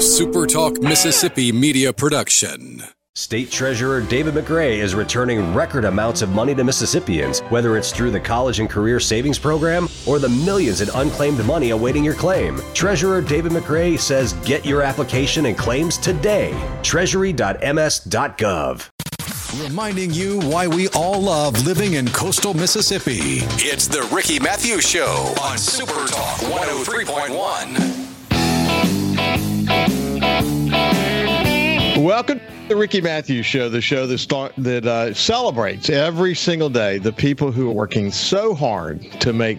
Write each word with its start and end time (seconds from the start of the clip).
a 0.00 0.02
SuperTalk 0.02 0.82
Mississippi 0.82 1.52
media 1.52 1.92
production. 1.92 2.82
State 3.14 3.50
Treasurer 3.50 4.00
David 4.00 4.32
McRae 4.32 4.78
is 4.78 4.94
returning 4.94 5.52
record 5.52 5.84
amounts 5.84 6.22
of 6.22 6.30
money 6.30 6.54
to 6.54 6.64
Mississippians, 6.64 7.40
whether 7.50 7.76
it's 7.76 7.92
through 7.92 8.10
the 8.10 8.18
College 8.18 8.60
and 8.60 8.70
Career 8.70 8.98
Savings 8.98 9.38
Program 9.38 9.90
or 10.06 10.18
the 10.18 10.30
millions 10.30 10.80
in 10.80 10.88
unclaimed 10.94 11.44
money 11.44 11.68
awaiting 11.68 12.02
your 12.02 12.14
claim. 12.14 12.62
Treasurer 12.72 13.20
David 13.20 13.52
McRae 13.52 14.00
says 14.00 14.32
get 14.46 14.64
your 14.64 14.80
application 14.80 15.44
and 15.44 15.58
claims 15.58 15.98
today. 15.98 16.58
Treasury.ms.gov. 16.82 18.88
Reminding 19.62 20.14
you 20.14 20.40
why 20.48 20.66
we 20.66 20.88
all 20.94 21.20
love 21.20 21.66
living 21.66 21.92
in 21.92 22.08
coastal 22.08 22.54
Mississippi. 22.54 23.40
It's 23.58 23.86
the 23.86 24.08
Ricky 24.14 24.38
Mathews 24.38 24.88
Show 24.88 25.34
on 25.42 25.58
Super 25.58 26.06
Talk 26.06 26.38
103.1. 26.38 27.99
Welcome 32.10 32.40
to 32.40 32.68
the 32.70 32.74
Ricky 32.74 33.00
Mathews 33.00 33.46
Show, 33.46 33.68
the 33.68 33.80
show 33.80 34.04
that 34.08 34.18
start, 34.18 34.52
that 34.58 34.84
uh, 34.84 35.14
celebrates 35.14 35.88
every 35.88 36.34
single 36.34 36.68
day 36.68 36.98
the 36.98 37.12
people 37.12 37.52
who 37.52 37.70
are 37.70 37.72
working 37.72 38.10
so 38.10 38.52
hard 38.52 39.00
to 39.20 39.32
make 39.32 39.58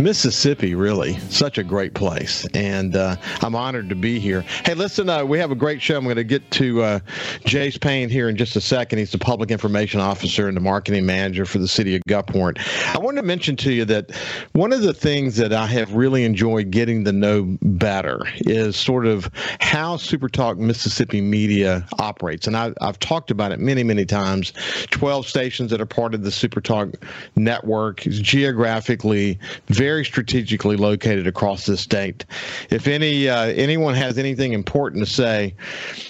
Mississippi, 0.00 0.74
really, 0.74 1.18
such 1.28 1.58
a 1.58 1.62
great 1.62 1.94
place, 1.94 2.46
and 2.54 2.96
uh, 2.96 3.16
I'm 3.40 3.54
honored 3.54 3.88
to 3.90 3.94
be 3.94 4.18
here. 4.18 4.40
Hey, 4.64 4.74
listen, 4.74 5.08
uh, 5.08 5.24
we 5.24 5.38
have 5.38 5.52
a 5.52 5.54
great 5.54 5.80
show. 5.82 5.96
I'm 5.96 6.04
going 6.04 6.16
to 6.16 6.24
get 6.24 6.50
to 6.52 6.82
uh, 6.82 7.00
Jase 7.44 7.78
Payne 7.78 8.08
here 8.08 8.28
in 8.28 8.36
just 8.36 8.56
a 8.56 8.60
second. 8.60 8.98
He's 8.98 9.12
the 9.12 9.18
public 9.18 9.50
information 9.50 10.00
officer 10.00 10.48
and 10.48 10.56
the 10.56 10.60
marketing 10.60 11.06
manager 11.06 11.44
for 11.44 11.58
the 11.58 11.68
city 11.68 11.94
of 11.94 12.02
Gulfport. 12.08 12.58
I 12.94 12.98
wanted 12.98 13.20
to 13.20 13.26
mention 13.26 13.54
to 13.56 13.72
you 13.72 13.84
that 13.84 14.10
one 14.52 14.72
of 14.72 14.80
the 14.80 14.94
things 14.94 15.36
that 15.36 15.52
I 15.52 15.66
have 15.66 15.94
really 15.94 16.24
enjoyed 16.24 16.70
getting 16.70 17.04
to 17.04 17.12
know 17.12 17.56
better 17.62 18.22
is 18.38 18.76
sort 18.76 19.06
of 19.06 19.30
how 19.60 19.98
SuperTalk 19.98 20.58
Mississippi 20.58 21.20
Media 21.20 21.86
operates, 21.98 22.46
and 22.46 22.56
I, 22.56 22.72
I've 22.80 22.98
talked 22.98 23.30
about 23.30 23.52
it 23.52 23.60
many, 23.60 23.84
many 23.84 24.04
times. 24.04 24.52
Twelve 24.90 25.26
stations 25.26 25.70
that 25.70 25.80
are 25.80 25.86
part 25.86 26.14
of 26.14 26.22
the 26.22 26.30
SuperTalk 26.30 26.96
network, 27.36 28.00
geographically 28.00 29.38
very 29.66 29.81
strategically 30.04 30.76
located 30.76 31.26
across 31.26 31.66
the 31.66 31.76
state. 31.76 32.24
If 32.70 32.86
any 32.86 33.28
uh, 33.28 33.46
anyone 33.46 33.94
has 33.94 34.18
anything 34.18 34.52
important 34.52 35.04
to 35.04 35.10
say, 35.10 35.54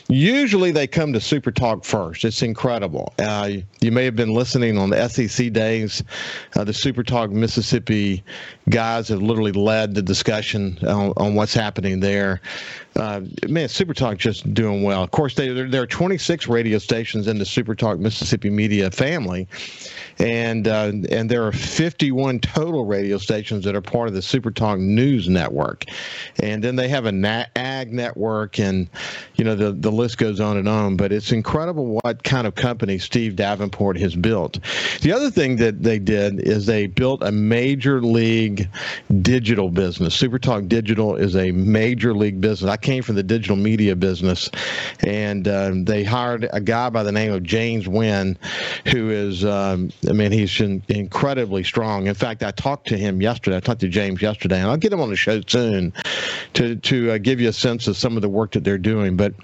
usually 0.09 0.71
they 0.73 0.87
come 0.87 1.13
to 1.13 1.21
Super 1.21 1.51
Talk 1.51 1.85
first. 1.85 2.25
It's 2.25 2.43
incredible. 2.43 3.13
Uh, 3.19 3.51
you 3.81 3.93
may 3.93 4.05
have 4.05 4.17
been 4.17 4.35
listening 4.35 4.79
on 4.79 4.91
the 4.91 5.09
SEC 5.09 5.53
days. 5.53 6.03
Uh, 6.55 6.65
the 6.65 6.75
Super 6.75 7.03
Talk 7.03 7.31
Mississippi 7.31 8.23
guys 8.69 9.09
have 9.09 9.23
literally 9.23 9.53
led 9.53 9.95
the 9.95 10.03
discussion 10.03 10.79
on, 10.87 11.13
on 11.17 11.35
what's 11.35 11.55
happening 11.55 12.01
there. 12.01 12.41
Uh, 12.97 13.23
man, 13.49 13.69
Super 13.69 13.95
Talk 13.95 14.19
just 14.19 14.53
doing 14.53 14.83
well. 14.83 15.03
Of 15.03 15.11
course, 15.11 15.35
they, 15.35 15.49
there, 15.49 15.69
there 15.69 15.83
are 15.83 15.87
26 15.87 16.47
radio 16.47 16.79
stations 16.79 17.27
in 17.27 17.39
the 17.39 17.47
Super 17.47 17.75
Talk 17.75 17.99
Mississippi 17.99 18.51
Media 18.51 18.91
family, 18.91 19.49
and 20.19 20.69
uh, 20.69 20.93
and 21.11 21.31
there 21.31 21.47
are 21.47 21.53
51 21.53 22.41
total 22.41 22.85
radio 22.85 23.17
stations 23.17 23.65
that 23.65 23.75
are 23.75 23.81
part 23.81 24.09
of 24.09 24.15
the 24.15 24.21
Super 24.21 24.51
Talk 24.51 24.79
News 24.79 25.29
Network, 25.29 25.87
and 26.43 26.63
then 26.63 26.77
they 26.77 26.89
have 26.89 27.07
a 27.07 27.49
ag 27.57 27.93
network, 27.93 28.59
and 28.59 28.89
you 29.37 29.45
know 29.45 29.55
the 29.55 29.73
the 29.73 29.91
list 29.91 30.19
goes 30.19 30.39
on 30.41 30.59
and 30.59 30.69
on. 30.69 30.97
But 30.97 31.13
it's 31.13 31.33
incredible 31.33 31.99
what 32.03 32.23
kind 32.25 32.47
of 32.47 32.55
company 32.55 32.99
Steve 32.99 33.37
Davenport 33.37 33.99
has 33.99 34.15
built. 34.15 34.59
The 35.01 35.13
other 35.13 35.31
thing 35.31 35.57
that 35.57 35.83
they 35.83 35.99
did 35.99 36.41
is 36.41 36.67
they 36.67 36.87
built 36.87 37.23
a 37.23 37.33
major 37.33 38.03
league 38.03 38.69
digital 39.23 39.71
business. 39.71 40.15
Super 40.15 40.39
Talk 40.39 40.67
Digital 40.67 41.17
is 41.17 41.37
a 41.37 41.53
major 41.53 42.15
league 42.15 42.41
business. 42.41 42.71
I 42.71 42.77
came 42.83 43.03
from 43.03 43.15
the 43.15 43.23
digital 43.23 43.57
media 43.57 43.97
business, 43.97 44.51
and 45.01 45.47
uh, 45.49 45.73
they 45.75 46.05
hired 46.05 46.49
a 46.53 46.61
guy 46.61 46.91
by 46.91 47.03
the 47.03 47.13
name 47.13 47.33
of 47.33 47.43
James 47.43 47.89
Wynn, 47.89 48.37
who 48.89 49.11
is, 49.11 49.45
um, 49.45 49.91
I 50.09 50.13
mean, 50.13 50.33
he's 50.33 50.61
incredibly 50.61 51.65
strong. 51.65 52.07
In 52.07 52.15
fact, 52.15 52.43
I 52.43 52.51
talked 52.51 52.89
to 52.89 52.97
him 52.97 53.23
yesterday. 53.23 53.57
I 53.57 53.61
talked 53.61 53.81
to 53.81 53.89
James 53.89 54.21
yesterday, 54.21 54.61
and 54.61 54.69
I'll 54.69 54.77
get 54.77 54.93
him 54.93 55.01
on 55.01 55.11
the 55.11 55.17
show 55.17 55.41
soon 55.47 55.93
to 56.55 56.77
to 56.77 57.13
uh, 57.13 57.19
give 57.19 57.41
you 57.41 57.49
a 57.49 57.53
sense 57.53 57.87
of 57.89 57.97
some 57.97 58.17
of 58.17 58.23
the 58.23 58.29
work 58.29 58.53
that 58.53 58.65
they're 58.65 58.79
doing. 58.79 59.17
But 59.17 59.35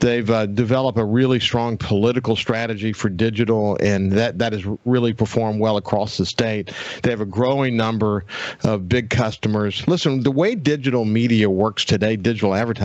they've 0.00 0.28
uh, 0.28 0.46
developed 0.46 0.98
a 0.98 1.04
really 1.04 1.40
strong 1.40 1.76
political 1.76 2.36
strategy 2.36 2.92
for 2.92 3.08
digital, 3.08 3.76
and 3.80 4.12
that 4.12 4.38
that 4.38 4.52
has 4.52 4.64
really 4.84 5.12
performed 5.12 5.60
well 5.60 5.76
across 5.76 6.16
the 6.16 6.26
state. 6.26 6.72
They 7.02 7.10
have 7.10 7.20
a 7.20 7.26
growing 7.26 7.76
number 7.76 8.24
of 8.62 8.88
big 8.88 9.10
customers. 9.10 9.86
Listen, 9.88 10.22
the 10.22 10.30
way 10.30 10.54
digital 10.54 11.04
media 11.04 11.50
works 11.50 11.84
today, 11.84 12.16
digital 12.16 12.54
advertising, 12.54 12.83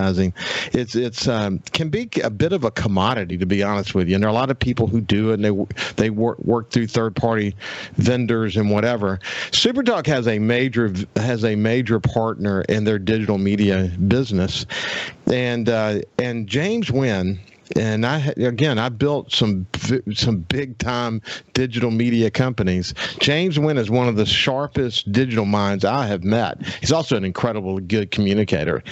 it's 0.74 0.96
it's 0.96 1.28
um, 1.28 1.60
can 1.72 1.90
be 1.90 2.10
a 2.24 2.30
bit 2.30 2.54
of 2.54 2.64
a 2.64 2.72
commodity 2.72 3.38
to 3.38 3.46
be 3.46 3.64
honest 3.64 3.96
with 3.96 4.08
you. 4.08 4.16
And 4.16 4.24
there 4.24 4.30
are 4.30 4.32
a 4.32 4.36
lot 4.36 4.52
of 4.52 4.60
people 4.60 4.88
who 4.88 5.02
do 5.02 5.32
it, 5.32 5.40
and 5.40 5.46
they 5.46 5.94
they 5.96 6.10
work 6.10 6.40
work 6.40 6.72
through 6.72 6.88
third 6.88 7.16
party 7.16 7.56
vendors 7.96 8.58
and 8.58 8.70
whatever. 8.70 9.20
SuperTalk 9.52 10.06
has 10.08 10.28
a 10.28 10.40
major 10.40 10.94
has 11.16 11.44
a 11.44 11.56
major 11.56 12.00
partner 12.00 12.62
in 12.64 12.84
their 12.84 13.00
digital 13.00 13.38
media 13.38 13.92
business, 14.08 14.66
and 15.28 15.70
uh, 15.70 16.02
and 16.18 16.48
James 16.48 16.92
Wynn 16.92 17.40
and 17.75 18.06
I 18.06 18.34
again 18.38 18.80
I 18.80 18.90
built 18.90 19.31
some 19.31 19.68
some 20.13 20.40
big 20.40 20.78
time 20.78 21.22
digital 21.53 21.91
media 21.91 22.31
companies. 22.31 22.94
James 23.19 23.59
Wynn 23.59 23.78
is 23.78 23.90
one 23.90 24.07
of 24.07 24.16
the 24.16 24.25
sharpest 24.25 25.12
digital 25.12 25.46
minds 25.46 25.85
I 25.85 26.07
have 26.07 26.24
met. 26.24 26.66
He's 26.80 26.91
also 26.91 27.16
an 27.18 27.25
incredible 27.25 27.80
good 27.80 28.12
communicator. 28.12 28.84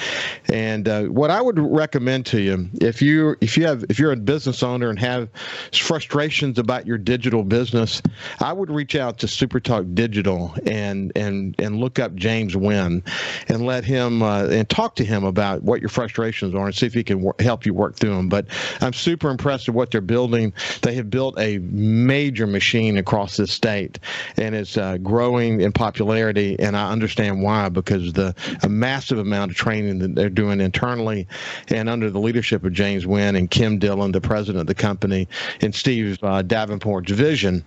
And 0.52 0.88
uh, 0.88 1.04
what 1.04 1.32
I 1.32 1.42
would 1.42 1.60
recommend 1.60 2.26
to 2.28 2.42
you 2.42 2.70
if 2.82 3.02
you 3.02 3.36
if 3.42 3.58
you 3.58 3.66
have 3.66 3.86
if 3.90 4.00
you're 4.00 4.12
a 4.12 4.18
business 4.18 4.64
owner 4.64 4.90
and 4.90 5.00
have 5.00 5.30
frustrations 5.74 6.60
about 6.60 6.86
your 6.86 6.98
digital 6.98 7.44
business, 7.44 8.02
I 8.40 8.54
would 8.54 8.70
reach 8.70 8.96
out 8.96 9.18
to 9.20 9.28
SuperTalk 9.28 9.96
Digital 9.96 10.54
and 10.66 11.12
and 11.16 11.56
and 11.60 11.80
look 11.80 12.00
up 12.00 12.16
James 12.16 12.56
Wynn 12.56 13.04
and 13.48 13.66
let 13.66 13.84
him 13.84 14.22
uh, 14.22 14.46
and 14.46 14.68
talk 14.70 14.96
to 14.98 15.06
him 15.06 15.24
about 15.24 15.64
what 15.64 15.82
your 15.82 15.90
frustrations 15.90 16.54
are 16.54 16.66
and 16.66 16.76
see 16.76 16.86
if 16.86 16.94
he 16.94 17.04
can 17.04 17.32
help 17.40 17.66
you 17.66 17.74
work 17.74 17.96
through 17.96 18.16
them. 18.16 18.30
But 18.30 18.48
I'm 18.82 18.94
super 18.94 19.30
impressed 19.30 19.68
with 19.68 19.76
what 19.76 19.92
they're 19.92 20.02
building. 20.02 20.54
They 20.82 20.96
have 20.96 21.10
built 21.10 21.38
a 21.40 21.60
major 21.60 22.48
machine 22.48 22.98
across 22.98 23.38
the 23.38 23.48
state, 23.48 24.00
and 24.38 24.56
it's 24.56 24.78
uh, 24.78 24.98
growing 24.98 25.62
in 25.62 25.72
popularity. 25.72 26.58
And 26.60 26.76
I 26.76 26.92
understand 26.92 27.42
why 27.42 27.70
because 27.70 28.14
the 28.14 28.36
a 28.64 28.70
massive 28.70 29.20
amount 29.20 29.52
of 29.52 29.58
training 29.58 30.00
that 30.00 30.16
they're 30.16 30.30
doing 30.30 30.62
internally, 30.62 31.28
and 31.70 31.90
under 31.90 32.10
the 32.10 32.20
leadership 32.20 32.64
of 32.64 32.74
James 32.74 33.06
Wynn 33.06 33.36
and 33.36 33.50
Kim 33.50 33.80
Dillon, 33.80 34.12
the 34.12 34.22
president 34.22 34.62
of 34.62 34.68
the 34.68 34.76
company, 34.76 35.28
and 35.62 35.74
Steve 35.74 36.18
uh, 36.24 36.42
Davenport's 36.42 37.12
vision 37.12 37.64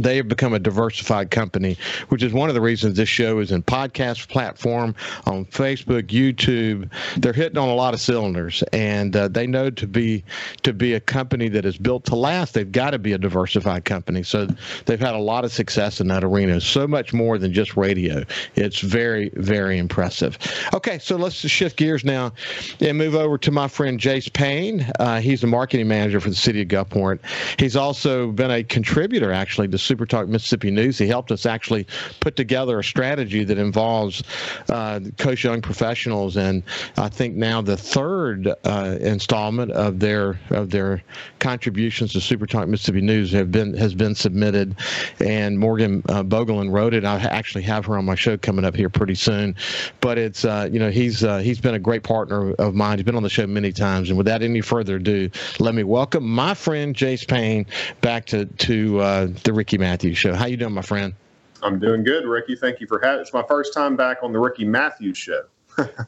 they 0.00 0.16
have 0.16 0.28
become 0.28 0.54
a 0.54 0.58
diversified 0.58 1.30
company, 1.30 1.76
which 2.08 2.22
is 2.22 2.32
one 2.32 2.48
of 2.48 2.54
the 2.54 2.60
reasons 2.60 2.96
this 2.96 3.08
show 3.08 3.38
is 3.38 3.50
in 3.50 3.62
podcast 3.62 4.28
platform, 4.28 4.94
on 5.26 5.44
Facebook, 5.46 6.04
YouTube. 6.08 6.90
They're 7.16 7.32
hitting 7.32 7.58
on 7.58 7.68
a 7.68 7.74
lot 7.74 7.94
of 7.94 8.00
cylinders, 8.00 8.62
and 8.72 9.14
uh, 9.14 9.28
they 9.28 9.46
know 9.46 9.70
to 9.70 9.86
be 9.86 10.13
to 10.62 10.72
be 10.72 10.94
a 10.94 11.00
company 11.00 11.48
that 11.48 11.64
is 11.64 11.78
built 11.78 12.04
to 12.04 12.14
last, 12.14 12.54
they've 12.54 12.70
got 12.70 12.90
to 12.90 12.98
be 12.98 13.14
a 13.14 13.18
diversified 13.18 13.84
company. 13.84 14.22
So 14.22 14.46
they've 14.84 15.00
had 15.00 15.14
a 15.14 15.18
lot 15.18 15.44
of 15.44 15.52
success 15.52 16.00
in 16.00 16.08
that 16.08 16.22
arena. 16.22 16.60
So 16.60 16.86
much 16.86 17.12
more 17.12 17.38
than 17.38 17.52
just 17.52 17.76
radio. 17.76 18.24
It's 18.54 18.80
very 18.80 19.30
very 19.34 19.78
impressive. 19.78 20.38
Okay, 20.72 20.98
so 20.98 21.16
let's 21.16 21.34
shift 21.34 21.76
gears 21.76 22.04
now 22.04 22.32
and 22.80 22.98
move 22.98 23.14
over 23.14 23.38
to 23.38 23.50
my 23.50 23.68
friend 23.68 23.98
Jase 23.98 24.28
Payne. 24.28 24.90
Uh, 24.98 25.20
he's 25.20 25.40
the 25.40 25.46
marketing 25.46 25.88
manager 25.88 26.20
for 26.20 26.28
the 26.28 26.36
city 26.36 26.62
of 26.62 26.68
Gulfport. 26.68 27.20
He's 27.58 27.76
also 27.76 28.30
been 28.32 28.50
a 28.50 28.62
contributor 28.62 29.32
actually 29.32 29.68
to 29.68 29.78
Super 29.78 30.06
Talk 30.06 30.28
Mississippi 30.28 30.70
News. 30.70 30.98
He 30.98 31.06
helped 31.06 31.30
us 31.30 31.46
actually 31.46 31.86
put 32.20 32.36
together 32.36 32.78
a 32.78 32.84
strategy 32.84 33.44
that 33.44 33.58
involves 33.58 34.22
uh, 34.68 35.00
Coast 35.18 35.44
Young 35.44 35.62
professionals, 35.62 36.36
and 36.36 36.62
I 36.96 37.08
think 37.08 37.34
now 37.36 37.62
the 37.62 37.76
third 37.76 38.48
uh, 38.64 38.96
installment 39.00 39.72
of 39.72 40.00
their 40.04 40.38
of 40.50 40.68
their 40.68 41.02
contributions 41.38 42.12
to 42.12 42.20
Super 42.20 42.46
Talk 42.46 42.68
Mississippi 42.68 43.00
News 43.00 43.32
have 43.32 43.50
been 43.50 43.72
has 43.74 43.94
been 43.94 44.14
submitted, 44.14 44.76
and 45.18 45.58
Morgan 45.58 46.02
uh, 46.10 46.22
Bogelin 46.22 46.70
wrote 46.70 46.92
it. 46.92 47.06
I 47.06 47.16
actually 47.16 47.62
have 47.62 47.86
her 47.86 47.96
on 47.96 48.04
my 48.04 48.14
show 48.14 48.36
coming 48.36 48.66
up 48.66 48.76
here 48.76 48.90
pretty 48.90 49.14
soon, 49.14 49.56
but 50.02 50.18
it's 50.18 50.44
uh, 50.44 50.68
you 50.70 50.78
know 50.78 50.90
he's 50.90 51.24
uh, 51.24 51.38
he's 51.38 51.58
been 51.58 51.74
a 51.74 51.78
great 51.78 52.02
partner 52.02 52.52
of 52.54 52.74
mine. 52.74 52.98
He's 52.98 53.06
been 53.06 53.16
on 53.16 53.22
the 53.22 53.30
show 53.30 53.46
many 53.46 53.72
times, 53.72 54.10
and 54.10 54.18
without 54.18 54.42
any 54.42 54.60
further 54.60 54.96
ado, 54.96 55.30
let 55.58 55.74
me 55.74 55.84
welcome 55.84 56.28
my 56.28 56.52
friend 56.52 56.94
Jase 56.94 57.24
Payne 57.24 57.64
back 58.02 58.26
to 58.26 58.44
to 58.44 59.00
uh, 59.00 59.28
the 59.44 59.54
Ricky 59.54 59.78
Mathews 59.78 60.18
Show. 60.18 60.34
How 60.34 60.44
you 60.44 60.58
doing, 60.58 60.74
my 60.74 60.82
friend? 60.82 61.14
I'm 61.62 61.78
doing 61.78 62.04
good, 62.04 62.26
Ricky. 62.26 62.56
Thank 62.56 62.78
you 62.80 62.86
for 62.86 63.00
having. 63.02 63.22
It's 63.22 63.32
my 63.32 63.44
first 63.48 63.72
time 63.72 63.96
back 63.96 64.18
on 64.22 64.34
the 64.34 64.38
Ricky 64.38 64.66
Mathews 64.66 65.16
Show. 65.16 65.44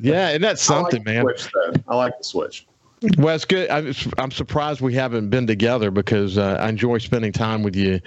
yeah, 0.01 0.29
and 0.29 0.45
that's 0.45 0.61
something, 0.75 1.01
I 1.09 1.13
like 1.13 1.15
man? 1.15 1.23
Switch, 1.23 1.51
though. 1.55 1.73
I 1.89 1.97
like 1.97 2.19
the 2.19 2.25
switch. 2.25 2.67
Well, 3.19 3.35
it's 3.35 3.45
good. 3.45 3.69
I'm 4.19 4.31
surprised 4.31 4.81
we 4.81 4.95
haven't 4.95 5.29
been 5.29 5.47
together 5.47 5.91
because 5.91 6.39
uh, 6.39 6.57
I 6.59 6.71
enjoy 6.71 6.97
spending 6.99 7.31
time 7.31 7.63
with 7.63 7.77
you. 7.77 8.01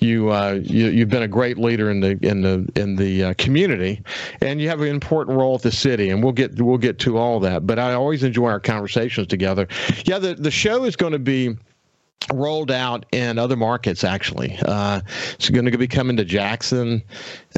You, 0.00 0.30
uh, 0.30 0.60
you 0.62 1.00
have 1.00 1.08
been 1.08 1.24
a 1.24 1.28
great 1.28 1.58
leader 1.58 1.90
in 1.90 1.98
the 1.98 2.16
in 2.22 2.42
the 2.42 2.68
in 2.80 2.94
the 2.94 3.24
uh, 3.24 3.34
community, 3.38 4.02
and 4.40 4.60
you 4.60 4.68
have 4.68 4.80
an 4.80 4.88
important 4.88 5.36
role 5.36 5.56
at 5.56 5.62
the 5.62 5.72
city. 5.72 6.10
And 6.10 6.22
we'll 6.22 6.32
get 6.32 6.60
we'll 6.62 6.78
get 6.78 7.00
to 7.00 7.18
all 7.18 7.40
that. 7.40 7.66
But 7.66 7.80
I 7.80 7.94
always 7.94 8.22
enjoy 8.22 8.48
our 8.48 8.60
conversations 8.60 9.26
together. 9.26 9.66
Yeah, 10.04 10.20
the 10.20 10.34
the 10.34 10.52
show 10.52 10.84
is 10.84 10.94
going 10.94 11.12
to 11.12 11.18
be 11.18 11.56
rolled 12.32 12.70
out 12.70 13.06
in 13.12 13.38
other 13.38 13.56
markets 13.56 14.02
actually. 14.02 14.58
Uh, 14.64 15.00
it's 15.34 15.48
going 15.48 15.70
to 15.70 15.78
be 15.78 15.86
coming 15.86 16.16
to 16.16 16.24
jackson 16.24 17.02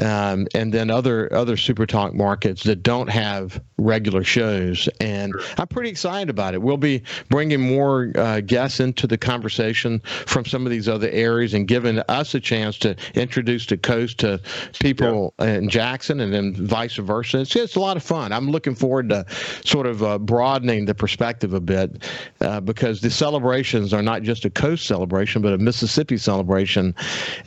um, 0.03 0.47
and 0.53 0.73
then 0.73 0.91
other 0.91 1.31
other 1.33 1.57
super 1.57 1.85
talk 1.85 2.13
markets 2.13 2.63
that 2.63 2.83
don't 2.83 3.09
have 3.09 3.61
regular 3.77 4.23
shows. 4.23 4.87
And 4.99 5.33
i'm 5.57 5.67
pretty 5.67 5.89
excited 5.89 6.29
about 6.29 6.53
it. 6.53 6.61
We'll 6.61 6.77
be 6.77 7.01
bringing 7.29 7.61
more 7.61 8.11
uh, 8.15 8.41
guests 8.41 8.79
into 8.79 9.07
the 9.07 9.17
conversation 9.17 9.99
from 10.27 10.45
some 10.45 10.65
of 10.65 10.71
these 10.71 10.87
other 10.87 11.09
areas 11.09 11.53
and 11.53 11.67
giving 11.67 11.99
us 12.07 12.35
a 12.35 12.39
chance 12.39 12.77
to 12.79 12.95
introduce 13.15 13.65
the 13.65 13.77
coast 13.77 14.19
to 14.19 14.39
people 14.79 15.33
yeah. 15.39 15.55
in 15.55 15.69
jackson 15.69 16.19
and 16.19 16.33
then 16.33 16.53
vice 16.55 16.95
versa. 16.95 17.39
It's 17.39 17.49
just 17.49 17.75
a 17.75 17.79
lot 17.79 17.97
of 17.97 18.03
fun. 18.03 18.31
I'm 18.31 18.51
looking 18.51 18.75
forward 18.75 19.09
to 19.09 19.25
sort 19.65 19.87
of 19.87 20.03
uh, 20.03 20.19
broadening 20.19 20.85
the 20.85 20.93
perspective 20.93 21.53
a 21.53 21.59
bit 21.59 22.03
uh, 22.41 22.59
because 22.59 23.01
the 23.01 23.09
celebrations 23.09 23.93
are 23.93 24.03
not 24.03 24.21
just 24.21 24.45
a 24.45 24.48
coast 24.49 24.85
celebration 24.85 25.41
but 25.41 25.53
a 25.53 25.57
mississippi 25.57 26.17
celebration 26.17 26.93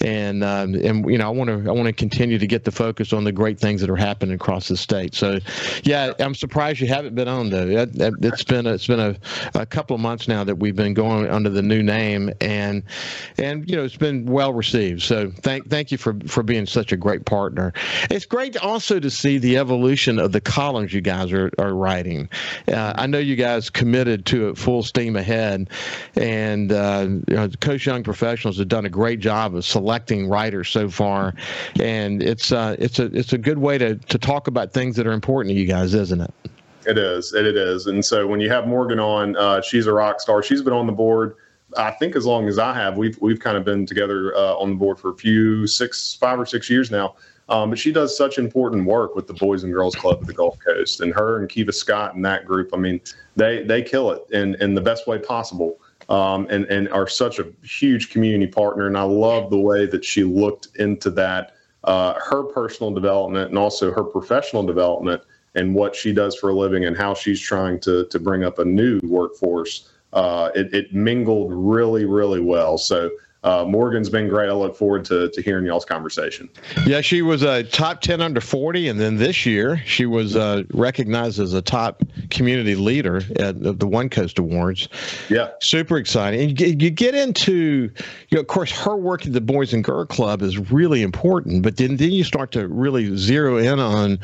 and 0.00 0.44
um, 0.44 0.74
and 0.74 1.08
you 1.10 1.18
know 1.18 1.26
i 1.26 1.30
want 1.30 1.48
to 1.48 1.68
i 1.68 1.72
want 1.72 1.86
to 1.86 1.92
continue 1.92 2.38
to 2.38 2.46
get 2.46 2.64
the 2.64 2.70
focus 2.70 3.12
on 3.12 3.24
the 3.24 3.32
great 3.32 3.58
things 3.58 3.80
that 3.80 3.88
are 3.88 3.96
happening 3.96 4.34
across 4.34 4.68
the 4.68 4.76
state. 4.76 5.14
So, 5.14 5.38
yeah, 5.84 6.12
I'm 6.18 6.34
surprised 6.34 6.80
you 6.80 6.88
haven't 6.88 7.14
been 7.14 7.28
on 7.28 7.50
though. 7.50 7.66
It's 7.68 8.44
been 8.44 8.66
a, 8.66 8.74
it's 8.74 8.86
been 8.86 9.00
a, 9.00 9.16
a 9.54 9.64
couple 9.64 9.94
of 9.94 10.00
months 10.00 10.28
now 10.28 10.44
that 10.44 10.56
we've 10.56 10.76
been 10.76 10.94
going 10.94 11.28
under 11.28 11.48
the 11.48 11.62
new 11.62 11.82
name, 11.82 12.30
and 12.40 12.82
and 13.38 13.68
you 13.68 13.76
know 13.76 13.84
it's 13.84 13.96
been 13.96 14.26
well 14.26 14.52
received. 14.52 15.02
So 15.02 15.30
thank 15.42 15.68
thank 15.70 15.90
you 15.92 15.98
for 15.98 16.16
for 16.26 16.42
being 16.42 16.66
such 16.66 16.92
a 16.92 16.96
great 16.96 17.24
partner. 17.24 17.72
It's 18.10 18.26
great 18.26 18.56
also 18.56 19.00
to 19.00 19.10
see 19.10 19.38
the 19.38 19.56
evolution 19.58 20.18
of 20.18 20.32
the 20.32 20.40
columns 20.40 20.92
you 20.92 21.00
guys 21.00 21.32
are 21.32 21.50
are 21.58 21.74
writing. 21.74 22.28
Uh, 22.68 22.92
I 22.96 23.06
know 23.06 23.18
you 23.18 23.36
guys 23.36 23.70
committed 23.70 24.26
to 24.26 24.48
it 24.48 24.58
full 24.58 24.82
steam 24.82 25.16
ahead, 25.16 25.70
and 26.16 26.72
uh, 26.72 26.91
you 27.00 27.36
know, 27.36 27.48
Coast 27.60 27.86
Young 27.86 28.02
Professionals 28.02 28.58
have 28.58 28.68
done 28.68 28.84
a 28.84 28.90
great 28.90 29.20
job 29.20 29.54
of 29.54 29.64
selecting 29.64 30.28
writers 30.28 30.68
so 30.68 30.88
far, 30.88 31.34
and 31.80 32.22
it's 32.22 32.52
uh, 32.52 32.76
it's 32.78 32.98
a 32.98 33.06
it's 33.06 33.32
a 33.32 33.38
good 33.38 33.58
way 33.58 33.78
to 33.78 33.96
to 33.96 34.18
talk 34.18 34.46
about 34.46 34.72
things 34.72 34.96
that 34.96 35.06
are 35.06 35.12
important 35.12 35.54
to 35.54 35.60
you 35.60 35.66
guys, 35.66 35.94
isn't 35.94 36.20
it? 36.20 36.34
It 36.86 36.98
is. 36.98 37.32
It, 37.32 37.46
it 37.46 37.56
is. 37.56 37.86
And 37.86 38.04
so 38.04 38.26
when 38.26 38.40
you 38.40 38.50
have 38.50 38.66
Morgan 38.66 38.98
on, 38.98 39.36
uh, 39.36 39.60
she's 39.62 39.86
a 39.86 39.92
rock 39.92 40.20
star. 40.20 40.42
She's 40.42 40.62
been 40.62 40.72
on 40.72 40.86
the 40.86 40.92
board. 40.92 41.36
I 41.76 41.90
think 41.92 42.16
as 42.16 42.26
long 42.26 42.48
as 42.48 42.58
I 42.58 42.74
have, 42.74 42.96
we've 42.96 43.18
we've 43.20 43.40
kind 43.40 43.56
of 43.56 43.64
been 43.64 43.86
together 43.86 44.34
uh, 44.36 44.54
on 44.56 44.70
the 44.70 44.76
board 44.76 44.98
for 44.98 45.10
a 45.10 45.14
few 45.14 45.66
six, 45.66 46.14
five 46.14 46.38
or 46.38 46.46
six 46.46 46.68
years 46.68 46.90
now. 46.90 47.14
Um, 47.48 47.70
but 47.70 47.78
she 47.78 47.92
does 47.92 48.16
such 48.16 48.38
important 48.38 48.86
work 48.86 49.14
with 49.14 49.26
the 49.26 49.34
Boys 49.34 49.64
and 49.64 49.72
Girls 49.72 49.94
Club 49.94 50.20
of 50.20 50.26
the 50.26 50.32
Gulf 50.32 50.58
Coast, 50.58 51.00
and 51.00 51.12
her 51.12 51.38
and 51.38 51.48
Kiva 51.48 51.72
Scott 51.72 52.14
and 52.14 52.24
that 52.24 52.46
group. 52.46 52.70
I 52.72 52.76
mean, 52.76 53.00
they 53.36 53.62
they 53.62 53.82
kill 53.82 54.10
it 54.10 54.22
in 54.30 54.54
in 54.56 54.74
the 54.74 54.80
best 54.80 55.06
way 55.06 55.18
possible, 55.18 55.78
um, 56.08 56.46
and 56.50 56.64
and 56.66 56.88
are 56.90 57.08
such 57.08 57.38
a 57.38 57.46
huge 57.62 58.10
community 58.10 58.50
partner. 58.50 58.86
And 58.86 58.96
I 58.96 59.02
love 59.02 59.50
the 59.50 59.58
way 59.58 59.86
that 59.86 60.04
she 60.04 60.24
looked 60.24 60.68
into 60.76 61.10
that 61.10 61.54
uh, 61.84 62.14
her 62.14 62.44
personal 62.44 62.92
development 62.92 63.48
and 63.48 63.58
also 63.58 63.92
her 63.92 64.04
professional 64.04 64.62
development 64.62 65.22
and 65.54 65.74
what 65.74 65.94
she 65.94 66.12
does 66.12 66.36
for 66.36 66.50
a 66.50 66.54
living 66.54 66.84
and 66.86 66.96
how 66.96 67.14
she's 67.14 67.40
trying 67.40 67.80
to 67.80 68.06
to 68.06 68.18
bring 68.18 68.44
up 68.44 68.58
a 68.58 68.64
new 68.64 69.00
workforce. 69.04 69.88
Uh, 70.12 70.50
it, 70.54 70.72
it 70.74 70.92
mingled 70.92 71.50
really, 71.52 72.04
really 72.04 72.40
well. 72.40 72.76
So 72.76 73.10
uh, 73.44 73.64
Morgan's 73.66 74.08
been 74.08 74.28
great. 74.28 74.48
I 74.48 74.52
look 74.52 74.76
forward 74.76 75.04
to, 75.06 75.28
to 75.30 75.42
hearing 75.42 75.66
y'all's 75.66 75.84
conversation. 75.84 76.48
Yeah, 76.86 77.00
she 77.00 77.22
was 77.22 77.42
a 77.42 77.64
top 77.64 78.00
10 78.00 78.20
under 78.20 78.40
40. 78.40 78.88
And 78.88 79.00
then 79.00 79.16
this 79.16 79.44
year, 79.44 79.82
she 79.84 80.06
was 80.06 80.36
uh, 80.36 80.62
recognized 80.72 81.40
as 81.40 81.52
a 81.52 81.62
top 81.62 82.02
community 82.30 82.76
leader 82.76 83.22
at 83.36 83.78
the 83.78 83.86
One 83.86 84.08
Coast 84.08 84.38
Awards. 84.38 84.88
Yeah. 85.28 85.50
Super 85.60 85.96
exciting. 85.96 86.50
And 86.50 86.82
you 86.82 86.90
get 86.90 87.16
into, 87.16 87.90
you 88.28 88.36
know, 88.36 88.40
of 88.40 88.46
course, 88.46 88.70
her 88.70 88.96
work 88.96 89.26
at 89.26 89.32
the 89.32 89.40
Boys 89.40 89.72
and 89.72 89.82
Girl 89.82 90.06
Club 90.06 90.42
is 90.42 90.70
really 90.70 91.02
important. 91.02 91.62
But 91.62 91.78
then, 91.78 91.96
then 91.96 92.12
you 92.12 92.22
start 92.22 92.52
to 92.52 92.68
really 92.68 93.16
zero 93.16 93.56
in 93.56 93.80
on 93.80 94.20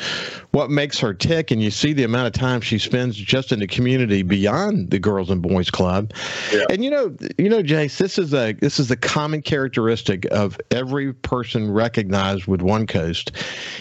what 0.53 0.71
makes 0.71 0.99
her 1.01 1.13
tick. 1.13 1.51
And 1.51 1.61
you 1.61 1.73
see 1.73 1.93
the 1.93 2.05
amount 2.05 2.29
of 2.29 2.35
time 2.35 2.61
she 2.61 2.79
spends 2.79 3.17
just 3.17 3.51
in 3.51 3.59
the 3.59 3.67
community 3.67 4.23
beyond 4.23 4.91
the 4.91 5.01
Girls 5.01 5.29
and 5.29 5.43
Boys 5.43 5.71
Club. 5.71 6.13
Yeah. 6.53 6.67
And, 6.71 6.85
you 6.85 6.91
know, 6.91 7.17
you 7.37 7.49
know, 7.49 7.63
Jase, 7.63 7.99
this 7.99 8.17
is 8.17 8.33
a, 8.33 8.53
this 8.53 8.79
is 8.79 8.93
a 8.93 8.97
common 9.09 9.41
characteristic 9.41 10.27
of 10.27 10.61
every 10.71 11.15
person 11.15 11.73
recognized 11.73 12.47
with 12.47 12.61
One 12.61 12.87
Coast, 12.87 13.33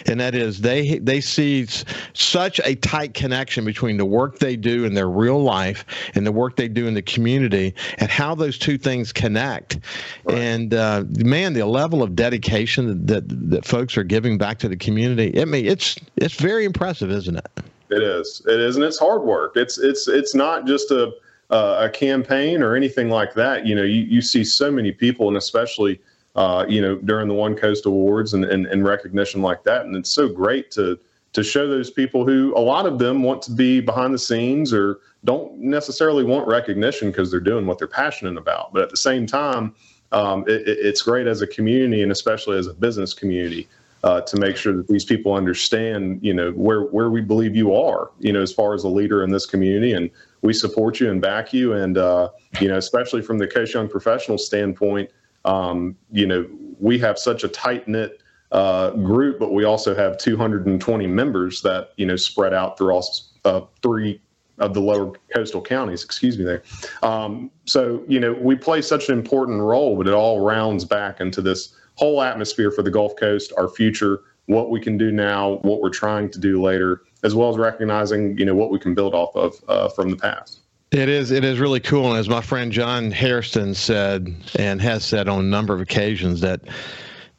and 0.05 0.21
that 0.21 0.33
is 0.33 0.61
they 0.61 0.99
they 0.99 1.19
see 1.19 1.67
such 2.13 2.61
a 2.63 2.75
tight 2.75 3.13
connection 3.13 3.65
between 3.65 3.97
the 3.97 4.05
work 4.05 4.39
they 4.39 4.55
do 4.55 4.85
in 4.85 4.93
their 4.93 5.09
real 5.09 5.43
life 5.43 5.83
and 6.15 6.25
the 6.25 6.31
work 6.31 6.55
they 6.55 6.69
do 6.69 6.87
in 6.87 6.93
the 6.93 7.01
community, 7.01 7.75
and 7.97 8.09
how 8.09 8.35
those 8.35 8.57
two 8.57 8.77
things 8.77 9.11
connect. 9.11 9.79
Right. 10.23 10.37
And 10.37 10.73
uh, 10.73 11.03
man, 11.17 11.51
the 11.51 11.65
level 11.65 12.01
of 12.01 12.15
dedication 12.15 13.05
that 13.07 13.25
that 13.49 13.65
folks 13.65 13.97
are 13.97 14.05
giving 14.05 14.37
back 14.37 14.59
to 14.59 14.69
the 14.69 14.77
community, 14.77 15.41
I 15.41 15.43
mean, 15.43 15.65
it's 15.65 15.97
it's 16.15 16.35
very 16.35 16.63
impressive, 16.63 17.11
isn't 17.11 17.35
it? 17.35 17.47
It 17.89 18.01
is. 18.01 18.41
It 18.47 18.61
is, 18.61 18.77
and 18.77 18.85
it's 18.85 18.97
hard 18.97 19.23
work. 19.23 19.57
It's 19.57 19.77
it's 19.77 20.07
it's 20.07 20.33
not 20.33 20.65
just 20.65 20.89
a 20.89 21.11
uh, 21.49 21.77
a 21.81 21.89
campaign 21.89 22.61
or 22.61 22.75
anything 22.75 23.09
like 23.09 23.33
that. 23.33 23.65
You 23.65 23.75
know, 23.75 23.83
you, 23.83 24.01
you 24.01 24.21
see 24.21 24.43
so 24.43 24.71
many 24.71 24.91
people, 24.91 25.27
and 25.27 25.37
especially, 25.37 26.01
uh, 26.35 26.65
you 26.67 26.81
know, 26.81 26.95
during 26.97 27.27
the 27.27 27.33
One 27.33 27.55
Coast 27.55 27.85
Awards 27.85 28.33
and, 28.33 28.45
and, 28.45 28.65
and 28.67 28.85
recognition 28.85 29.41
like 29.41 29.63
that. 29.63 29.85
And 29.85 29.95
it's 29.95 30.11
so 30.11 30.27
great 30.27 30.71
to 30.71 30.99
to 31.33 31.43
show 31.43 31.67
those 31.67 31.91
people 31.91 32.25
who 32.25 32.53
a 32.55 32.59
lot 32.59 32.85
of 32.85 32.97
them 32.97 33.21
want 33.21 33.41
to 33.43 33.51
be 33.51 33.79
behind 33.79 34.13
the 34.13 34.17
scenes 34.17 34.73
or 34.73 35.01
don't 35.23 35.55
necessarily 35.59 36.23
want 36.23 36.47
recognition 36.47 37.11
because 37.11 37.29
they're 37.29 37.39
doing 37.39 37.67
what 37.67 37.77
they're 37.77 37.87
passionate 37.87 38.37
about. 38.37 38.73
But 38.73 38.81
at 38.81 38.89
the 38.89 38.97
same 38.97 39.27
time, 39.27 39.75
um, 40.13 40.45
it, 40.47 40.63
it's 40.65 41.01
great 41.01 41.27
as 41.27 41.41
a 41.41 41.47
community 41.47 42.01
and 42.01 42.11
especially 42.11 42.57
as 42.57 42.67
a 42.67 42.73
business 42.73 43.13
community 43.13 43.67
uh, 44.03 44.21
to 44.21 44.37
make 44.37 44.55
sure 44.55 44.75
that 44.75 44.87
these 44.87 45.05
people 45.05 45.33
understand, 45.33 46.19
you 46.21 46.33
know, 46.33 46.51
where 46.51 46.81
where 46.81 47.09
we 47.09 47.21
believe 47.21 47.55
you 47.55 47.73
are, 47.73 48.11
you 48.19 48.31
know, 48.31 48.41
as 48.41 48.53
far 48.53 48.73
as 48.73 48.83
a 48.83 48.87
leader 48.87 49.23
in 49.23 49.31
this 49.31 49.45
community, 49.45 49.93
and 49.93 50.09
we 50.41 50.53
support 50.53 50.99
you 50.99 51.09
and 51.09 51.21
back 51.21 51.53
you. 51.53 51.73
And, 51.73 51.97
uh, 51.97 52.29
you 52.59 52.67
know, 52.67 52.77
especially 52.77 53.21
from 53.21 53.37
the 53.37 53.47
Coast 53.47 53.73
Young 53.73 53.87
professional 53.87 54.37
standpoint, 54.37 55.09
um, 55.45 55.95
you 56.11 56.27
know, 56.27 56.47
we 56.79 56.99
have 56.99 57.17
such 57.17 57.43
a 57.43 57.47
tight 57.47 57.87
knit 57.87 58.21
uh, 58.51 58.91
group, 58.91 59.39
but 59.39 59.53
we 59.53 59.63
also 59.63 59.95
have 59.95 60.17
220 60.17 61.07
members 61.07 61.61
that, 61.61 61.91
you 61.97 62.05
know, 62.05 62.15
spread 62.15 62.53
out 62.53 62.77
through 62.77 62.91
all 62.91 63.05
uh, 63.45 63.61
three 63.81 64.21
of 64.59 64.73
the 64.73 64.79
lower 64.79 65.13
coastal 65.33 65.61
counties, 65.61 66.03
excuse 66.03 66.37
me, 66.37 66.43
there. 66.43 66.63
Um, 67.03 67.51
so, 67.65 68.03
you 68.07 68.19
know, 68.19 68.33
we 68.33 68.55
play 68.55 68.81
such 68.81 69.09
an 69.09 69.17
important 69.17 69.61
role, 69.61 69.95
but 69.95 70.07
it 70.07 70.13
all 70.13 70.41
rounds 70.41 70.83
back 70.83 71.19
into 71.19 71.41
this 71.41 71.75
whole 71.97 72.21
atmosphere 72.21 72.71
for 72.71 72.83
the 72.83 72.91
Gulf 72.91 73.15
Coast, 73.15 73.51
our 73.57 73.67
future, 73.67 74.21
what 74.45 74.69
we 74.69 74.79
can 74.79 74.97
do 74.97 75.11
now, 75.11 75.59
what 75.63 75.81
we're 75.81 75.89
trying 75.89 76.29
to 76.31 76.39
do 76.39 76.61
later 76.61 77.01
as 77.23 77.35
well 77.35 77.49
as 77.49 77.57
recognizing 77.57 78.37
you 78.37 78.45
know 78.45 78.55
what 78.55 78.71
we 78.71 78.79
can 78.79 78.93
build 78.93 79.13
off 79.13 79.35
of 79.35 79.55
uh, 79.67 79.89
from 79.89 80.09
the 80.09 80.17
past. 80.17 80.59
It 80.91 81.09
is. 81.09 81.31
It 81.31 81.43
is 81.43 81.59
really 81.59 81.81
cool, 81.81 82.11
and 82.11 82.19
as 82.19 82.29
my 82.29 82.41
friend 82.41 82.71
John 82.71 83.11
Hairston 83.11 83.73
said, 83.73 84.33
and 84.57 84.81
has 84.81 85.03
said 85.03 85.27
on 85.27 85.39
a 85.39 85.47
number 85.47 85.73
of 85.73 85.81
occasions, 85.81 86.41
that 86.41 86.61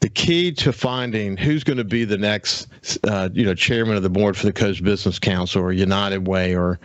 the 0.01 0.09
key 0.09 0.51
to 0.53 0.71
finding 0.71 1.35
who's 1.35 1.63
going 1.63 1.77
to 1.77 1.83
be 1.83 2.05
the 2.05 2.17
next, 2.17 2.67
uh, 3.05 3.29
you 3.33 3.43
know, 3.43 3.53
chairman 3.53 3.97
of 3.97 4.03
the 4.03 4.09
board 4.09 4.37
for 4.37 4.45
the 4.45 4.53
Coast 4.53 4.83
Business 4.83 5.19
Council 5.19 5.61
or 5.61 5.73
United 5.73 6.27
Way 6.27 6.55
or 6.55 6.79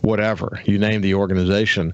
whatever 0.00 0.60
you 0.64 0.78
name 0.78 1.00
the 1.00 1.14
organization, 1.14 1.92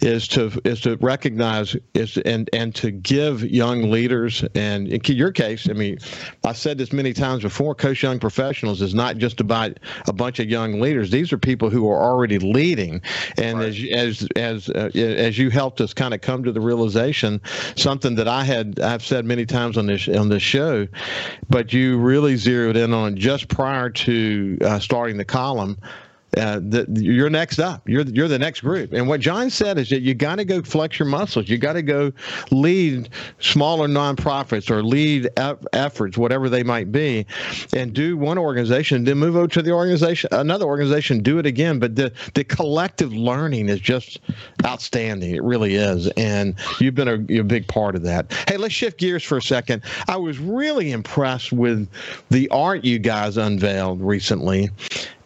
is 0.00 0.28
to 0.28 0.50
is 0.64 0.80
to 0.82 0.96
recognize 0.96 1.76
is 1.94 2.18
and 2.18 2.50
and 2.52 2.74
to 2.74 2.90
give 2.90 3.42
young 3.44 3.90
leaders 3.90 4.44
and 4.54 4.88
in 4.88 5.00
your 5.16 5.32
case, 5.32 5.68
I 5.68 5.72
mean, 5.72 5.98
I've 6.44 6.56
said 6.56 6.78
this 6.78 6.92
many 6.92 7.12
times 7.12 7.42
before. 7.42 7.74
Coast 7.74 8.02
Young 8.02 8.18
Professionals 8.18 8.82
is 8.82 8.94
not 8.94 9.16
just 9.16 9.40
about 9.40 9.78
a 10.06 10.12
bunch 10.12 10.38
of 10.38 10.48
young 10.48 10.80
leaders. 10.80 11.10
These 11.10 11.32
are 11.32 11.38
people 11.38 11.70
who 11.70 11.90
are 11.90 12.00
already 12.00 12.38
leading, 12.38 13.00
and 13.38 13.58
right. 13.58 13.68
as 13.68 14.26
as 14.26 14.28
as 14.36 14.68
uh, 14.68 14.90
as 14.94 15.38
you 15.38 15.48
helped 15.48 15.80
us 15.80 15.94
kind 15.94 16.12
of 16.12 16.20
come 16.20 16.44
to 16.44 16.52
the 16.52 16.60
realization, 16.60 17.40
something 17.76 18.14
that 18.16 18.28
I 18.28 18.44
had 18.44 18.80
I've 18.80 19.04
said 19.04 19.24
many 19.24 19.46
times 19.46 19.78
on 19.78 19.86
this 19.86 20.09
on 20.16 20.28
this 20.28 20.42
show, 20.42 20.86
but 21.48 21.72
you 21.72 21.98
really 21.98 22.36
zeroed 22.36 22.76
in 22.76 22.92
on 22.92 23.16
just 23.16 23.48
prior 23.48 23.90
to 23.90 24.58
uh, 24.62 24.78
starting 24.78 25.16
the 25.16 25.24
column 25.24 25.78
uh, 26.36 26.60
the, 26.60 26.86
you're 26.90 27.30
next 27.30 27.58
up. 27.58 27.88
You're 27.88 28.02
you're 28.02 28.28
the 28.28 28.38
next 28.38 28.60
group. 28.60 28.92
And 28.92 29.08
what 29.08 29.20
John 29.20 29.50
said 29.50 29.78
is 29.78 29.90
that 29.90 30.02
you 30.02 30.14
got 30.14 30.36
to 30.36 30.44
go 30.44 30.62
flex 30.62 30.98
your 30.98 31.08
muscles. 31.08 31.48
You 31.48 31.58
got 31.58 31.72
to 31.72 31.82
go 31.82 32.12
lead 32.50 33.08
smaller 33.40 33.88
nonprofits 33.88 34.70
or 34.70 34.82
lead 34.82 35.28
efforts, 35.72 36.16
whatever 36.16 36.48
they 36.48 36.62
might 36.62 36.92
be, 36.92 37.26
and 37.74 37.92
do 37.92 38.16
one 38.16 38.38
organization, 38.38 39.04
then 39.04 39.18
move 39.18 39.36
over 39.36 39.48
to 39.48 39.62
the 39.62 39.72
organization, 39.72 40.28
another 40.32 40.66
organization, 40.66 41.20
do 41.20 41.38
it 41.38 41.46
again. 41.46 41.78
But 41.78 41.96
the 41.96 42.12
the 42.34 42.44
collective 42.44 43.12
learning 43.12 43.68
is 43.68 43.80
just 43.80 44.20
outstanding. 44.64 45.34
It 45.34 45.42
really 45.42 45.74
is, 45.74 46.06
and 46.16 46.54
you've 46.78 46.94
been 46.94 47.08
a, 47.08 47.40
a 47.40 47.42
big 47.42 47.66
part 47.66 47.96
of 47.96 48.02
that. 48.02 48.32
Hey, 48.48 48.56
let's 48.56 48.74
shift 48.74 48.98
gears 48.98 49.24
for 49.24 49.38
a 49.38 49.42
second. 49.42 49.82
I 50.06 50.16
was 50.16 50.38
really 50.38 50.92
impressed 50.92 51.52
with 51.52 51.88
the 52.30 52.48
art 52.50 52.84
you 52.84 52.98
guys 53.00 53.36
unveiled 53.36 54.00
recently 54.00 54.70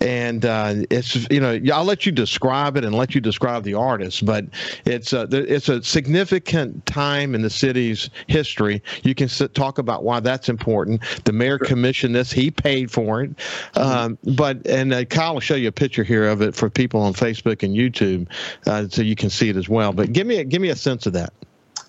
and 0.05 0.45
uh, 0.45 0.75
it's 0.91 1.29
you 1.31 1.41
know 1.41 1.59
I'll 1.73 1.85
let 1.85 2.05
you 2.05 2.13
describe 2.13 2.77
it 2.77 2.85
and 2.85 2.95
let 2.95 3.15
you 3.15 3.21
describe 3.23 3.65
the 3.65 3.73
artist, 3.75 4.25
but 4.27 4.45
it's 4.85 5.15
a 5.15 5.27
it's 5.33 5.71
a 5.71 5.83
significant 5.83 6.85
time 6.85 7.35
in 7.35 7.41
the 7.41 7.49
city's 7.49 8.11
history. 8.27 8.83
You 9.03 9.15
can 9.15 9.29
sit, 9.29 9.55
talk 9.55 9.79
about 9.79 10.05
why 10.05 10.21
that's 10.21 10.51
important. 10.51 11.03
The 11.25 11.33
mayor 11.33 11.59
commissioned 11.59 12.15
this; 12.15 12.31
he 12.31 12.51
paid 12.51 12.91
for 12.91 13.23
it. 13.23 13.31
Um, 13.77 14.19
but 14.37 14.67
and 14.67 14.93
uh, 14.93 15.07
Kyle 15.07 15.35
will 15.35 15.41
show 15.41 15.55
you 15.55 15.69
a 15.69 15.73
picture 15.73 16.05
here 16.05 16.29
of 16.29 16.43
it 16.43 16.55
for 16.55 16.69
people 16.69 17.01
on 17.01 17.15
Facebook 17.15 17.63
and 17.63 17.75
YouTube, 17.75 18.29
uh, 18.67 18.87
so 18.89 19.01
you 19.01 19.17
can 19.17 19.31
see 19.31 19.49
it 19.49 19.57
as 19.57 19.71
well. 19.71 19.95
But 19.95 20.13
give 20.13 20.27
me 20.27 20.37
a, 20.37 20.45
give 20.45 20.61
me 20.61 20.69
a 20.69 20.77
sense 20.77 21.07
of 21.07 21.15
that. 21.15 21.33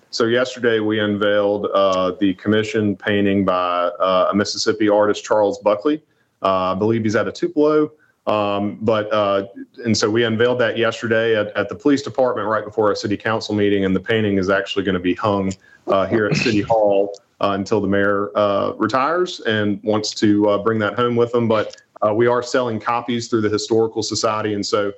So 0.08 0.24
yesterday 0.24 0.80
we 0.80 1.00
unveiled 1.00 1.66
uh, 1.66 2.12
the 2.12 2.32
commission 2.34 2.96
painting 2.96 3.44
by 3.44 3.88
uh, 4.00 4.30
a 4.32 4.34
Mississippi 4.34 4.88
artist, 4.88 5.22
Charles 5.22 5.58
Buckley. 5.58 6.02
Uh, 6.42 6.72
I 6.72 6.74
believe 6.74 7.02
he's 7.02 7.16
at 7.16 7.28
a 7.28 7.32
Tupelo. 7.32 7.90
Um, 8.26 8.78
but 8.80 9.12
uh, 9.12 9.46
and 9.84 9.96
so 9.96 10.10
we 10.10 10.24
unveiled 10.24 10.58
that 10.60 10.76
yesterday 10.76 11.36
at, 11.36 11.48
at 11.56 11.68
the 11.68 11.76
police 11.76 12.02
department 12.02 12.48
right 12.48 12.64
before 12.64 12.88
our 12.88 12.96
city 12.96 13.16
council 13.16 13.54
meeting, 13.54 13.84
and 13.84 13.94
the 13.94 14.00
painting 14.00 14.38
is 14.38 14.50
actually 14.50 14.84
going 14.84 14.94
to 14.94 15.00
be 15.00 15.14
hung 15.14 15.52
uh, 15.86 16.06
here 16.06 16.26
at 16.26 16.36
City 16.36 16.60
Hall 16.60 17.16
uh, 17.40 17.50
until 17.50 17.80
the 17.80 17.86
mayor 17.86 18.36
uh, 18.36 18.72
retires 18.76 19.40
and 19.40 19.80
wants 19.84 20.12
to 20.14 20.48
uh, 20.48 20.58
bring 20.58 20.78
that 20.80 20.94
home 20.94 21.14
with 21.14 21.32
him. 21.32 21.46
But 21.46 21.80
uh, 22.04 22.12
we 22.12 22.26
are 22.26 22.42
selling 22.42 22.80
copies 22.80 23.28
through 23.28 23.42
the 23.42 23.48
historical 23.48 24.02
society, 24.02 24.54
and 24.54 24.66
so 24.66 24.92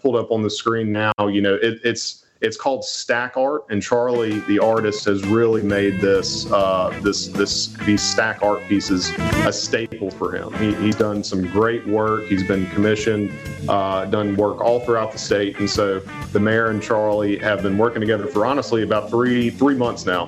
pulled 0.00 0.16
up 0.16 0.30
on 0.30 0.42
the 0.42 0.50
screen 0.50 0.92
now. 0.92 1.12
You 1.18 1.40
know, 1.40 1.54
it, 1.54 1.80
it's 1.82 2.21
it's 2.42 2.56
called 2.56 2.84
stack 2.84 3.36
art, 3.36 3.64
and 3.70 3.80
Charlie, 3.80 4.40
the 4.40 4.58
artist, 4.58 5.04
has 5.04 5.24
really 5.24 5.62
made 5.62 6.00
this 6.00 6.50
uh, 6.50 6.98
this 7.00 7.28
this 7.28 7.68
these 7.84 8.02
stack 8.02 8.42
art 8.42 8.60
pieces 8.68 9.10
a 9.46 9.52
staple 9.52 10.10
for 10.10 10.34
him. 10.34 10.52
He, 10.54 10.74
he's 10.82 10.96
done 10.96 11.22
some 11.22 11.46
great 11.46 11.86
work. 11.86 12.24
He's 12.24 12.46
been 12.46 12.66
commissioned, 12.70 13.32
uh, 13.68 14.06
done 14.06 14.36
work 14.36 14.60
all 14.60 14.80
throughout 14.80 15.12
the 15.12 15.18
state, 15.18 15.60
and 15.60 15.70
so 15.70 16.00
the 16.32 16.40
mayor 16.40 16.70
and 16.70 16.82
Charlie 16.82 17.38
have 17.38 17.62
been 17.62 17.78
working 17.78 18.00
together 18.00 18.26
for 18.26 18.44
honestly 18.44 18.82
about 18.82 19.08
three 19.08 19.50
three 19.50 19.76
months 19.76 20.04
now 20.04 20.24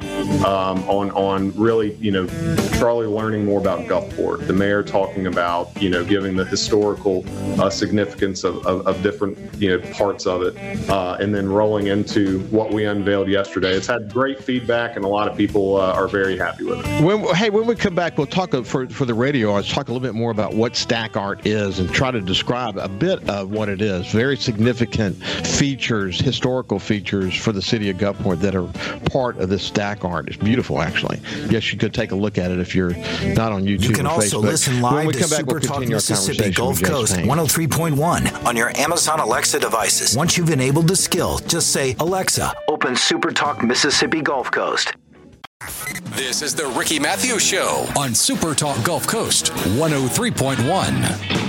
um, 0.47 0.88
on 0.88 1.11
on 1.11 1.50
really 1.56 1.94
you 1.94 2.12
know 2.12 2.26
Charlie 2.78 3.09
learning 3.09 3.44
more 3.44 3.61
about 3.61 3.80
Gulfport, 3.80 4.47
the 4.47 4.52
mayor 4.52 4.85
talking 4.85 5.26
about 5.26 5.83
you 5.83 5.90
know 5.90 6.04
giving 6.04 6.37
the 6.37 6.44
historical 6.44 7.25
uh, 7.61 7.71
significance 7.71 8.44
of, 8.44 8.64
of, 8.66 8.87
of, 8.87 9.02
different 9.02 9.37
you 9.61 9.68
know 9.68 9.92
parts 9.92 10.26
of 10.26 10.42
it, 10.42 10.56
uh, 10.88 11.16
and 11.21 11.35
then 11.35 11.49
rolling 11.49 11.88
in 11.88 12.03
into 12.04 12.40
what 12.49 12.70
we 12.70 12.84
unveiled 12.84 13.28
yesterday. 13.28 13.73
It's 13.73 13.87
had 13.87 14.12
great 14.12 14.42
feedback, 14.42 14.96
and 14.96 15.04
a 15.04 15.08
lot 15.08 15.28
of 15.28 15.37
people 15.37 15.76
uh, 15.76 15.92
are 15.92 16.06
very 16.08 16.37
happy 16.37 16.64
with 16.64 16.84
it. 16.84 17.02
When, 17.02 17.25
hey, 17.34 17.50
when 17.50 17.66
we 17.66 17.75
come 17.75 17.94
back, 17.94 18.18
we'll 18.18 18.26
talk 18.26 18.52
for 18.64 18.87
for 18.88 19.04
the 19.04 19.14
radio. 19.14 19.54
Let's 19.54 19.73
talk 19.73 19.88
a 19.88 19.92
little 19.92 20.06
bit 20.06 20.14
more 20.14 20.30
about 20.30 20.54
what 20.54 20.76
stack 20.76 21.16
art 21.16 21.46
is 21.46 21.78
and 21.78 21.92
try 21.92 22.11
to 22.11 22.20
describe 22.20 22.76
a 22.76 22.88
bit 22.88 23.26
of 23.28 23.50
what 23.50 23.68
it 23.68 23.80
is. 23.80 24.06
Very 24.08 24.37
significant 24.37 25.16
features, 25.16 26.20
historical 26.20 26.78
features 26.78 27.34
for 27.34 27.52
the 27.52 27.62
city 27.62 27.88
of 27.90 27.96
Gulfport 27.96 28.40
that 28.40 28.54
are 28.54 28.68
part 29.11 29.38
of 29.38 29.49
this 29.49 29.62
stack 29.62 30.04
art. 30.04 30.28
It's 30.28 30.37
beautiful, 30.37 30.82
actually. 30.82 31.20
Yes, 31.49 31.73
you 31.73 31.78
could 31.78 31.94
take 31.94 32.12
a 32.12 32.16
look 32.16 32.37
at 32.38 32.50
it 32.50 32.58
if 32.58 32.75
you're 32.75 32.94
not 33.34 33.52
on 33.52 33.64
YouTube. 33.64 33.88
You 33.88 33.94
can 33.94 34.06
also 34.06 34.40
Facebook. 34.40 34.44
listen 34.44 34.80
live 34.82 35.12
to 35.12 35.25
Super 35.25 35.52
we'll 35.54 35.61
Talk 35.61 35.88
Mississippi 35.88 36.50
Gulf 36.50 36.82
Coast 36.82 37.14
103.1 37.16 38.44
on 38.44 38.56
your 38.56 38.76
Amazon 38.76 39.20
Alexa 39.20 39.58
devices. 39.61 40.16
Once 40.16 40.37
you've 40.37 40.50
enabled 40.50 40.88
the 40.88 40.96
skill, 40.96 41.38
just 41.46 41.73
say 41.73 41.94
Alexa, 42.01 42.53
open 42.69 42.97
Super 42.97 43.31
Talk 43.31 43.63
Mississippi 43.63 44.21
Gulf 44.21 44.51
Coast. 44.51 44.95
This 46.17 46.43
is 46.43 46.55
the 46.55 46.67
Ricky 46.67 46.99
Mathews 46.99 47.43
Show 47.43 47.87
on 47.97 48.15
Super 48.15 48.55
Talk 48.55 48.85
Gulf 48.85 49.07
Coast 49.07 49.47
103.1. 49.53 51.44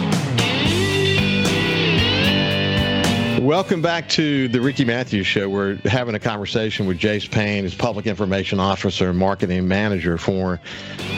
Welcome 3.45 3.83
back 3.83 4.09
to 4.09 4.47
the 4.47 4.59
Ricky 4.59 4.85
Mathews 4.85 5.27
Show. 5.27 5.47
We're 5.47 5.75
having 5.85 6.15
a 6.15 6.19
conversation 6.19 6.87
with 6.87 6.97
Jase 6.97 7.27
Payne, 7.27 7.63
his 7.63 7.75
public 7.75 8.07
information 8.07 8.59
officer 8.59 9.11
and 9.11 9.19
marketing 9.19 9.67
manager 9.67 10.17
for 10.17 10.59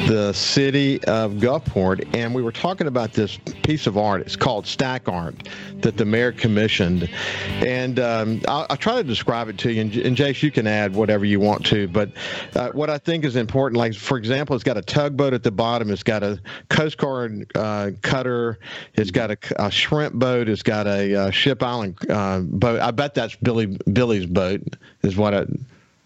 the 0.07 0.33
city 0.33 1.01
of 1.05 1.35
Gulfport. 1.35 2.05
And 2.13 2.35
we 2.35 2.41
were 2.43 2.51
talking 2.51 2.87
about 2.87 3.13
this 3.13 3.37
piece 3.63 3.87
of 3.87 3.97
art. 3.97 4.19
It's 4.19 4.35
called 4.35 4.67
Stack 4.67 5.07
Art 5.07 5.47
that 5.81 5.95
the 5.95 6.03
mayor 6.03 6.33
commissioned. 6.33 7.09
And 7.47 7.97
um, 7.99 8.41
I'll, 8.45 8.65
I'll, 8.71 8.77
try 8.77 8.97
to 8.97 9.03
describe 9.03 9.47
it 9.47 9.57
to 9.59 9.71
you. 9.71 9.81
And, 9.81 9.95
and, 9.95 10.17
Jase, 10.17 10.43
you 10.43 10.51
can 10.51 10.67
add 10.67 10.93
whatever 10.95 11.23
you 11.23 11.39
want 11.39 11.65
to. 11.67 11.87
But 11.87 12.11
uh, 12.55 12.71
what 12.71 12.89
I 12.89 12.97
think 12.97 13.23
is 13.23 13.37
important, 13.37 13.77
like, 13.77 13.93
for 13.93 14.17
example, 14.17 14.53
it's 14.55 14.65
got 14.65 14.75
a 14.75 14.81
tugboat 14.81 15.33
at 15.33 15.43
the 15.43 15.51
bottom, 15.51 15.91
it's 15.91 16.03
got 16.03 16.23
a 16.23 16.41
Coast 16.69 16.97
Guard 16.97 17.49
uh, 17.55 17.91
cutter, 18.01 18.59
it's 18.95 19.11
got 19.11 19.31
a, 19.31 19.37
a, 19.57 19.71
shrimp 19.71 20.15
boat, 20.15 20.49
it's 20.49 20.63
got 20.63 20.87
a 20.87 21.15
uh, 21.15 21.31
ship 21.31 21.63
island 21.63 21.95
uh, 22.17 22.39
boat. 22.39 22.79
I 22.81 22.91
bet 22.91 23.13
that's 23.13 23.35
Billy 23.35 23.77
Billy's 23.93 24.25
boat. 24.25 24.61
Is 25.03 25.15
what 25.15 25.33
I 25.33 25.45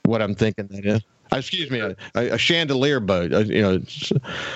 what 0.04 0.22
I'm 0.22 0.36
thinking 0.36 0.68
that 0.68 0.86
is. 0.86 1.02
Uh, 1.32 1.38
excuse 1.38 1.72
me, 1.72 1.80
a, 1.80 1.96
a 2.16 2.38
Chandeleur 2.38 3.06
boat. 3.06 3.32
Uh, 3.32 3.40
you 3.40 3.62
know, 3.62 3.78
that's, 3.78 4.12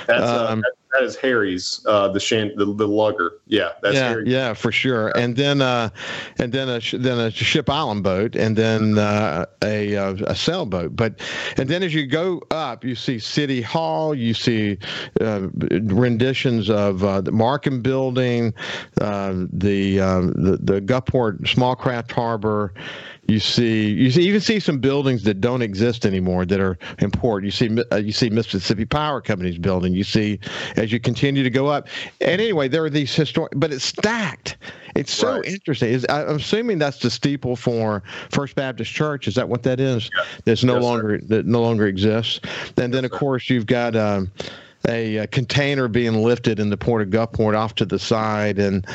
uh, 0.10 0.48
um, 0.50 0.64
that 0.96 1.04
is 1.04 1.16
Harry's, 1.18 1.86
uh, 1.86 2.08
the, 2.08 2.20
shan- 2.20 2.54
the 2.56 2.66
the 2.66 2.88
lugger. 2.88 3.40
Yeah, 3.48 3.72
that's 3.82 3.96
yeah, 3.96 4.10
Harry. 4.10 4.32
yeah, 4.32 4.54
for 4.54 4.72
sure. 4.72 5.10
And 5.18 5.36
then 5.36 5.62
uh, 5.62 5.90
and 6.38 6.52
then 6.52 6.70
a 6.70 6.80
then 6.98 7.20
a 7.20 7.32
ship 7.32 7.70
island 7.70 8.04
boat, 8.04 8.36
and 8.36 8.56
then 8.56 8.98
uh, 8.98 9.46
a 9.64 9.96
uh, 9.96 10.16
a 10.28 10.36
sailboat. 10.36 10.96
But 10.96 11.20
and 11.58 11.70
then 11.70 11.84
as 11.84 11.94
you 11.94 12.08
go 12.08 12.42
up, 12.52 12.84
you 12.84 12.96
see 12.96 13.20
City 13.20 13.62
Hall, 13.62 14.16
you 14.16 14.34
see 14.34 14.78
uh, 15.22 15.48
renditions 15.62 16.70
of 16.70 17.04
uh, 17.04 17.22
the 17.22 17.32
Markham 17.32 17.82
Building, 17.82 18.54
uh, 19.02 19.34
the, 19.52 19.98
the 19.98 20.60
the 20.62 20.82
Gulfport 20.82 21.48
Small 21.48 21.76
Craft 21.76 22.12
Harbor. 22.12 22.74
You 23.28 23.40
see, 23.40 23.90
you 23.90 24.12
see, 24.12 24.22
even 24.22 24.40
see 24.40 24.60
some 24.60 24.78
buildings 24.78 25.24
that 25.24 25.42
don't 25.42 25.64
exist 25.64 26.06
anymore 26.06 26.46
that 26.46 26.60
are 26.60 26.78
important. 27.00 27.46
You 27.46 27.52
see, 27.52 27.84
uh, 27.92 27.96
you 27.96 28.12
see 28.12 28.30
Mississippi 28.30 28.86
Power 28.86 29.20
Company's 29.20 29.58
building. 29.58 29.94
You 29.94 30.04
see, 30.04 30.40
as 30.76 30.92
you 30.92 31.00
continue 31.00 31.42
to 31.42 31.50
go 31.50 31.68
up. 31.68 31.88
And 32.22 32.40
anyway, 32.40 32.68
there 32.68 32.86
are 32.86 32.90
these 32.90 33.14
historic, 33.16 33.54
but 33.56 33.74
it's 33.74 33.84
stacked. 33.84 34.58
It's 34.96 35.12
so 35.12 35.38
right. 35.38 35.46
interesting. 35.46 35.90
Is 35.90 36.06
I'm 36.08 36.36
assuming 36.36 36.78
that's 36.78 37.00
the 37.00 37.10
steeple 37.10 37.56
for 37.56 38.04
First 38.30 38.56
Baptist 38.56 38.92
Church. 38.92 39.28
Is 39.28 39.36
that 39.36 39.50
what 39.50 39.64
that 39.64 39.80
is? 39.80 40.10
Yeah. 40.16 40.26
That's 40.46 40.64
no 40.64 40.76
yes, 40.76 40.84
longer 40.84 41.20
sir. 41.20 41.26
that 41.28 41.46
no 41.48 41.62
longer 41.62 41.88
exists. 41.88 42.42
And 42.78 42.94
then, 42.94 43.06
of 43.06 43.12
course, 43.12 43.50
you've 43.50 43.66
got. 43.66 43.96
Um, 43.96 44.32
a, 44.88 45.18
a, 45.18 45.26
container 45.26 45.88
being 45.88 46.24
lifted 46.24 46.60
in 46.60 46.70
the 46.70 46.78
port 46.78 47.02
of 47.02 47.08
Gulfport 47.08 47.58
off 47.58 47.74
to 47.74 47.86
the 47.86 47.98
side, 47.98 48.60
and 48.60 48.86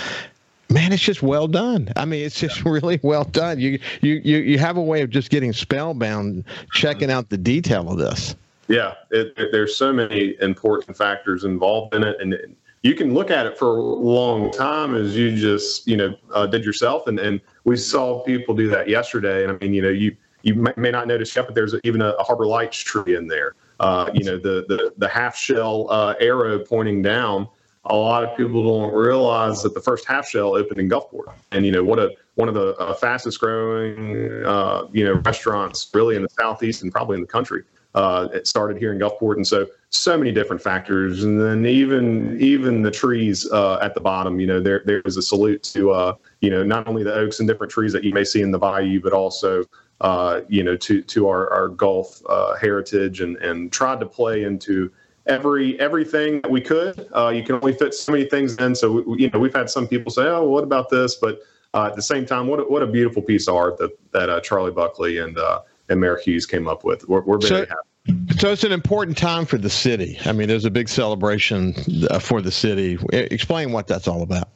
man, 0.71 0.93
it's 0.93 1.03
just 1.03 1.23
well 1.23 1.49
done. 1.49 1.93
I 1.97 2.05
mean, 2.05 2.25
it's 2.25 2.39
just 2.39 2.65
really 2.65 3.01
well 3.03 3.25
done. 3.25 3.59
You 3.59 3.79
you 4.01 4.21
you 4.25 4.39
you 4.39 4.59
have 4.59 4.77
a 4.77 4.83
way 4.83 5.03
of 5.03 5.11
just 5.11 5.31
getting 5.31 5.53
spellbound 5.53 6.45
checking 6.73 7.11
out 7.11 7.29
the 7.29 7.39
detail 7.39 7.91
of 7.91 7.99
this. 7.99 8.35
Yeah, 8.69 8.95
it, 9.11 9.35
it, 9.37 9.51
there's 9.51 9.75
so 9.75 9.93
many 9.93 10.37
important 10.41 10.97
factors 10.97 11.43
involved 11.43 11.93
in 11.95 12.05
it, 12.05 12.21
and 12.21 12.35
it, 12.35 12.51
you 12.83 12.95
can 12.95 13.13
look 13.13 13.31
at 13.31 13.45
it 13.45 13.59
for 13.59 13.77
a 13.79 13.83
long 13.83 14.53
time 14.53 14.95
as 14.95 15.17
you 15.17 15.37
just 15.37 15.87
you 15.87 15.97
know 15.97 16.15
uh, 16.33 16.47
did 16.47 16.65
yourself, 16.65 17.07
and 17.07 17.19
and 17.19 17.41
we 17.65 17.77
saw 17.77 18.21
people 18.21 18.55
do 18.55 18.69
that 18.69 18.89
yesterday. 18.89 19.43
And 19.43 19.53
I 19.53 19.57
mean, 19.65 19.75
you 19.75 19.83
know, 19.83 19.89
you 19.89 20.17
you 20.43 20.55
may 20.55 20.91
not 20.91 21.07
notice 21.07 21.35
yet, 21.35 21.47
but 21.47 21.55
there's 21.55 21.75
even 21.85 22.01
a, 22.01 22.11
a 22.11 22.23
Harbor 22.23 22.47
Lights 22.47 22.79
tree 22.79 23.17
in 23.17 23.27
there. 23.27 23.55
Uh, 23.81 24.11
you 24.15 24.25
know, 24.25 24.39
the 24.39 24.65
the 24.69 24.93
the 24.99 25.09
half 25.09 25.37
shell 25.37 25.87
uh, 25.91 26.15
arrow 26.21 26.59
pointing 26.59 27.03
down 27.03 27.49
a 27.85 27.97
lot 27.97 28.25
of 28.25 28.37
people 28.37 28.63
don't 28.63 28.95
realize 28.95 29.63
that 29.63 29.75
the 29.75 29.81
first 29.81 30.05
half 30.05 30.29
shell 30.29 30.55
opened 30.55 30.79
in 30.79 30.89
Gulfport, 30.89 31.33
and 31.51 31.65
you 31.65 31.73
know 31.73 31.83
what 31.83 31.99
a 31.99 32.11
one 32.35 32.49
of 32.49 32.55
the 32.55 32.77
uh, 32.77 32.95
fastest 32.95 33.41
growing 33.41 34.45
uh, 34.45 34.87
you 34.93 35.05
know 35.05 35.15
restaurants 35.25 35.91
really 35.95 36.17
in 36.17 36.23
the 36.23 36.29
southeast 36.29 36.83
and 36.83 36.93
probably 36.93 37.15
in 37.15 37.21
the 37.21 37.27
country. 37.27 37.65
Uh, 37.95 38.29
it 38.33 38.47
started 38.47 38.77
here 38.77 38.93
in 38.93 38.99
Gulfport, 38.99 39.37
and 39.37 39.47
so 39.47 39.67
so 39.89 40.17
many 40.17 40.31
different 40.31 40.63
factors, 40.63 41.25
and 41.25 41.41
then 41.41 41.65
even 41.65 42.39
even 42.39 42.83
the 42.83 42.91
trees 42.91 43.51
uh, 43.51 43.79
at 43.81 43.95
the 43.95 44.01
bottom. 44.01 44.39
You 44.39 44.47
know, 44.47 44.61
there 44.61 44.83
there 44.85 45.01
is 45.07 45.17
a 45.17 45.23
salute 45.23 45.63
to 45.75 45.93
uh, 45.93 46.15
you 46.41 46.51
know 46.51 46.63
not 46.63 46.87
only 46.87 47.03
the 47.03 47.15
oaks 47.15 47.41
and 47.41 47.49
different 47.49 47.73
trees 47.73 47.93
that 47.95 48.05
you 48.05 48.13
may 48.13 48.25
see 48.25 48.43
in 48.43 48.51
the 48.51 48.59
bayou, 48.59 49.01
but 49.01 49.15
also 49.15 49.65
uh, 50.03 50.43
you 50.49 50.63
know 50.63 50.77
to 50.77 51.01
to 51.01 51.29
our 51.29 51.51
our 51.51 51.69
Gulf 51.69 52.21
heritage, 52.61 53.23
and 53.23 53.39
and 53.39 53.73
tried 53.73 54.01
to 54.01 54.07
play 54.07 54.45
into 54.45 54.93
every 55.27 55.79
everything 55.81 56.41
that 56.43 56.51
we 56.51 56.61
could. 56.61 57.09
Uh, 57.15 57.29
you 57.29 57.43
can 57.43 57.57
only 57.57 57.73
fit 57.73 57.95
so 57.95 58.13
many 58.13 58.25
things 58.25 58.57
in. 58.57 58.75
So 58.75 59.03
we, 59.03 59.23
you 59.23 59.31
know, 59.31 59.39
we've 59.39 59.55
had 59.55 59.71
some 59.71 59.87
people 59.87 60.11
say, 60.11 60.23
"Oh, 60.23 60.45
what 60.45 60.65
about 60.65 60.91
this?" 60.91 61.17
But 61.17 61.41
uh, 61.75 61.87
at 61.87 61.97
the 61.97 62.03
same 62.03 62.27
time, 62.27 62.47
what 62.47 62.61
a, 62.61 62.63
what 62.65 62.83
a 62.83 62.87
beautiful 62.87 63.23
piece 63.23 63.49
of 63.49 63.55
art 63.55 63.79
that 63.79 63.91
that 64.13 64.31
uh, 64.31 64.41
Charlie 64.41 64.73
Buckley 64.73 65.19
and 65.19 65.39
uh, 65.39 65.61
and 65.89 66.01
Mayor 66.01 66.19
Hewes 66.23 66.47
came 66.47 66.69
up 66.69 66.85
with. 66.85 67.07
We're, 67.09 67.23
we're 67.23 67.39
very 67.39 67.67
so, 67.67 67.67
happy. 67.67 68.37
So 68.39 68.51
it's 68.51 68.65
an 68.65 68.73
important 68.73 69.19
time 69.19 69.45
for 69.45 69.59
the 69.59 69.71
city. 69.71 70.19
I 70.25 70.33
mean, 70.33 70.49
there's 70.49 70.65
a 70.65 70.71
big 70.71 70.89
celebration 70.89 71.75
uh, 72.11 72.19
for 72.19 72.41
the 72.41 72.51
city. 72.51 72.99
Explain 73.13 73.73
what 73.73 73.87
that's 73.87 74.09
all 74.09 74.23
about. 74.23 74.49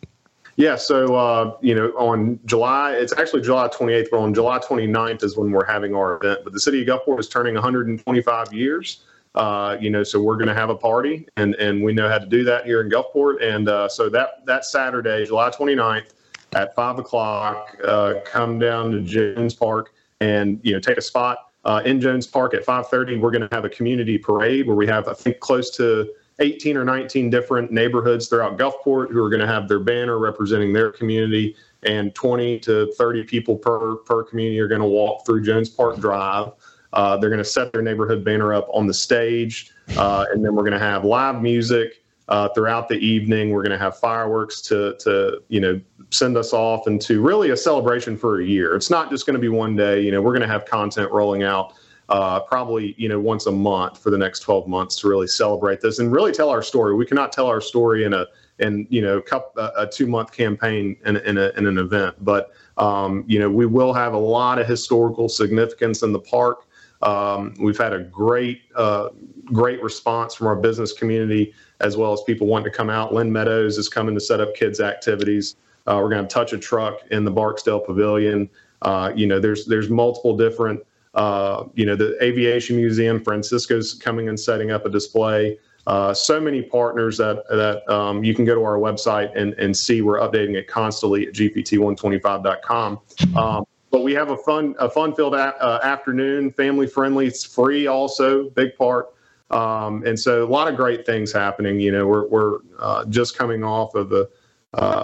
Yeah, 0.56 0.76
so 0.76 1.16
uh, 1.16 1.56
you 1.60 1.74
know, 1.74 1.88
on 1.98 2.38
July, 2.46 2.92
it's 2.92 3.12
actually 3.18 3.42
July 3.42 3.68
28th, 3.68 4.06
but 4.10 4.18
on 4.18 4.32
July 4.32 4.58
29th 4.58 5.24
is 5.24 5.36
when 5.36 5.50
we're 5.50 5.64
having 5.64 5.94
our 5.94 6.16
event. 6.16 6.40
But 6.44 6.52
the 6.52 6.60
city 6.60 6.80
of 6.80 6.86
Gulfport 6.86 7.18
is 7.18 7.28
turning 7.28 7.54
125 7.54 8.52
years. 8.52 9.02
Uh, 9.34 9.76
you 9.80 9.90
know, 9.90 10.04
so 10.04 10.22
we're 10.22 10.36
going 10.36 10.48
to 10.48 10.54
have 10.54 10.70
a 10.70 10.76
party, 10.76 11.26
and 11.36 11.54
and 11.56 11.82
we 11.82 11.92
know 11.92 12.08
how 12.08 12.18
to 12.18 12.26
do 12.26 12.44
that 12.44 12.66
here 12.66 12.80
in 12.80 12.90
Gulfport. 12.90 13.42
And 13.42 13.68
uh, 13.68 13.88
so 13.88 14.08
that 14.10 14.46
that 14.46 14.64
Saturday, 14.64 15.26
July 15.26 15.50
29th, 15.50 16.12
at 16.54 16.74
five 16.74 16.98
o'clock, 16.98 17.76
uh, 17.84 18.14
come 18.24 18.58
down 18.58 18.92
to 18.92 19.00
Jones 19.00 19.54
Park 19.54 19.92
and 20.20 20.60
you 20.62 20.72
know 20.72 20.80
take 20.80 20.98
a 20.98 21.02
spot 21.02 21.50
uh, 21.64 21.82
in 21.84 22.00
Jones 22.00 22.26
Park 22.26 22.54
at 22.54 22.64
5:30. 22.64 23.20
We're 23.20 23.30
going 23.30 23.48
to 23.48 23.54
have 23.54 23.64
a 23.64 23.68
community 23.70 24.18
parade 24.18 24.66
where 24.66 24.76
we 24.76 24.86
have 24.86 25.08
I 25.08 25.14
think 25.14 25.40
close 25.40 25.70
to 25.76 26.12
18 26.40 26.76
or 26.76 26.84
19 26.84 27.30
different 27.30 27.70
neighborhoods 27.70 28.28
throughout 28.28 28.58
Gulfport 28.58 29.10
who 29.10 29.22
are 29.22 29.30
going 29.30 29.40
to 29.40 29.46
have 29.46 29.68
their 29.68 29.78
banner 29.78 30.18
representing 30.18 30.72
their 30.72 30.90
community, 30.90 31.54
and 31.84 32.14
20 32.14 32.58
to 32.60 32.92
30 32.96 33.24
people 33.24 33.56
per 33.56 33.96
per 33.96 34.22
community 34.22 34.60
are 34.60 34.68
going 34.68 34.80
to 34.80 34.86
walk 34.86 35.26
through 35.26 35.42
Jones 35.42 35.68
Park 35.68 35.98
Drive. 35.98 36.52
Uh, 36.94 37.16
they're 37.16 37.30
going 37.30 37.38
to 37.38 37.44
set 37.44 37.72
their 37.72 37.82
neighborhood 37.82 38.24
banner 38.24 38.54
up 38.54 38.68
on 38.72 38.86
the 38.86 38.94
stage, 38.94 39.70
uh, 39.96 40.24
and 40.32 40.44
then 40.44 40.54
we're 40.54 40.62
going 40.62 40.72
to 40.72 40.78
have 40.78 41.04
live 41.04 41.42
music 41.42 42.02
uh, 42.28 42.48
throughout 42.50 42.88
the 42.88 42.96
evening. 42.96 43.50
We're 43.50 43.62
going 43.62 43.78
to 43.78 43.84
have 43.84 43.98
fireworks 43.98 44.60
to 44.62 44.96
to 45.00 45.42
you 45.48 45.60
know 45.60 45.80
send 46.10 46.36
us 46.36 46.52
off 46.52 46.86
into 46.86 47.20
really 47.20 47.50
a 47.50 47.56
celebration 47.56 48.16
for 48.16 48.40
a 48.40 48.44
year. 48.44 48.74
It's 48.74 48.90
not 48.90 49.10
just 49.10 49.26
going 49.26 49.34
to 49.34 49.40
be 49.40 49.48
one 49.48 49.76
day. 49.76 50.00
You 50.00 50.12
know, 50.12 50.22
we're 50.22 50.32
going 50.32 50.42
to 50.42 50.48
have 50.48 50.64
content 50.64 51.10
rolling 51.10 51.42
out 51.42 51.74
uh, 52.08 52.40
probably 52.40 52.94
you 52.98 53.08
know 53.08 53.18
once 53.18 53.46
a 53.46 53.52
month 53.52 53.98
for 53.98 54.10
the 54.10 54.18
next 54.18 54.40
12 54.40 54.68
months 54.68 54.96
to 54.96 55.08
really 55.08 55.26
celebrate 55.26 55.80
this 55.80 55.98
and 55.98 56.12
really 56.12 56.32
tell 56.32 56.50
our 56.50 56.62
story. 56.62 56.94
We 56.94 57.06
cannot 57.06 57.32
tell 57.32 57.46
our 57.46 57.60
story 57.60 58.04
in 58.04 58.12
a 58.12 58.26
in 58.60 58.86
you 58.90 59.02
know 59.02 59.22
a 59.56 59.86
two 59.86 60.06
month 60.06 60.32
campaign 60.32 60.96
in, 61.06 61.16
in, 61.18 61.38
a, 61.38 61.50
in 61.56 61.66
an 61.66 61.78
event, 61.78 62.16
but 62.24 62.52
um, 62.76 63.24
you 63.26 63.38
know 63.38 63.50
we 63.50 63.66
will 63.66 63.92
have 63.92 64.12
a 64.12 64.18
lot 64.18 64.58
of 64.58 64.66
historical 64.66 65.28
significance 65.28 66.02
in 66.02 66.12
the 66.12 66.20
park. 66.20 66.66
Um, 67.04 67.54
we've 67.60 67.78
had 67.78 67.92
a 67.92 68.00
great 68.00 68.62
uh, 68.74 69.10
great 69.46 69.82
response 69.82 70.34
from 70.34 70.46
our 70.46 70.56
business 70.56 70.92
community 70.92 71.52
as 71.80 71.96
well 71.96 72.12
as 72.12 72.22
people 72.22 72.46
wanting 72.46 72.70
to 72.70 72.76
come 72.76 72.90
out. 72.90 73.12
Lynn 73.12 73.30
Meadows 73.30 73.78
is 73.78 73.88
coming 73.88 74.14
to 74.14 74.20
set 74.20 74.40
up 74.40 74.54
kids 74.54 74.80
activities. 74.80 75.56
Uh, 75.86 76.00
we're 76.02 76.08
going 76.08 76.26
to 76.26 76.32
touch 76.32 76.52
a 76.52 76.58
truck 76.58 77.00
in 77.10 77.24
the 77.24 77.30
Barksdale 77.30 77.80
Pavilion. 77.80 78.48
Uh, 78.82 79.12
you 79.14 79.26
know, 79.26 79.38
there's 79.38 79.66
there's 79.66 79.90
multiple 79.90 80.36
different 80.36 80.82
uh, 81.14 81.64
you 81.74 81.86
know, 81.86 81.94
the 81.94 82.16
Aviation 82.22 82.76
Museum, 82.76 83.22
Francisco's 83.22 83.94
coming 83.94 84.28
and 84.28 84.38
setting 84.38 84.70
up 84.70 84.84
a 84.84 84.90
display. 84.90 85.58
Uh, 85.86 86.14
so 86.14 86.40
many 86.40 86.62
partners 86.62 87.18
that 87.18 87.44
that 87.50 87.88
um, 87.92 88.24
you 88.24 88.34
can 88.34 88.44
go 88.44 88.54
to 88.54 88.64
our 88.64 88.78
website 88.78 89.30
and, 89.36 89.52
and 89.54 89.76
see. 89.76 90.00
We're 90.00 90.18
updating 90.18 90.56
it 90.56 90.66
constantly 90.66 91.26
at 91.26 91.34
gpt125.com. 91.34 93.00
Um, 93.36 93.64
but 93.94 94.02
we 94.02 94.12
have 94.12 94.30
a 94.30 94.36
fun 94.36 94.74
a 94.80 94.90
fun 94.90 95.14
filled 95.14 95.36
a- 95.36 95.56
uh, 95.62 95.78
afternoon, 95.84 96.50
family 96.50 96.84
friendly. 96.84 97.28
It's 97.28 97.44
free, 97.44 97.86
also 97.86 98.50
big 98.50 98.74
part. 98.74 99.14
Um, 99.52 100.04
and 100.04 100.18
so 100.18 100.42
a 100.42 100.50
lot 100.50 100.66
of 100.66 100.74
great 100.74 101.06
things 101.06 101.32
happening. 101.32 101.78
You 101.78 101.92
know, 101.92 102.04
we're 102.04 102.26
we're 102.26 102.58
uh, 102.80 103.04
just 103.04 103.38
coming 103.38 103.62
off 103.62 103.94
of 103.94 104.12
uh, 104.12 104.26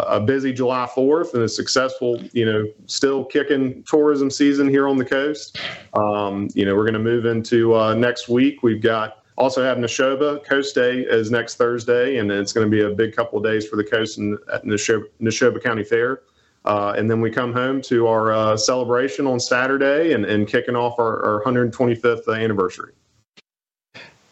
a 0.09 0.19
busy 0.19 0.53
July 0.53 0.89
4th 0.93 1.35
and 1.35 1.45
a 1.45 1.49
successful, 1.49 2.21
you 2.33 2.45
know, 2.45 2.67
still 2.87 3.25
kicking 3.25 3.85
tourism 3.85 4.29
season 4.29 4.69
here 4.69 4.89
on 4.89 4.97
the 4.97 5.05
coast. 5.05 5.61
Um, 5.95 6.49
you 6.55 6.65
know, 6.65 6.75
we're 6.75 6.83
going 6.83 6.95
to 6.95 6.99
move 6.99 7.27
into 7.27 7.77
uh, 7.77 7.95
next 7.95 8.29
week. 8.29 8.65
We've 8.65 8.83
got 8.83 9.19
also 9.39 9.63
have 9.63 9.79
Neshoba 9.79 10.45
Coast 10.45 10.75
Day 10.75 11.03
is 11.03 11.31
next 11.31 11.55
Thursday, 11.55 12.17
and 12.17 12.29
it's 12.33 12.53
going 12.53 12.69
to 12.69 12.71
be 12.71 12.83
a 12.83 12.91
big 12.91 13.15
couple 13.15 13.39
of 13.39 13.45
days 13.45 13.69
for 13.69 13.77
the 13.77 13.85
coast 13.85 14.19
and 14.19 14.37
at 14.53 14.65
Neshoba, 14.65 15.05
Neshoba 15.21 15.63
County 15.63 15.85
Fair. 15.85 16.23
Uh, 16.65 16.95
and 16.97 17.11
then 17.11 17.21
we 17.21 17.31
come 17.31 17.53
home 17.53 17.81
to 17.81 18.07
our 18.07 18.33
uh, 18.33 18.57
celebration 18.57 19.27
on 19.27 19.41
Saturday 19.41 20.13
and, 20.13 20.25
and 20.25 20.47
kicking 20.47 20.77
off 20.77 20.99
our, 20.99 21.25
our 21.25 21.43
125th 21.45 22.29
anniversary. 22.35 22.93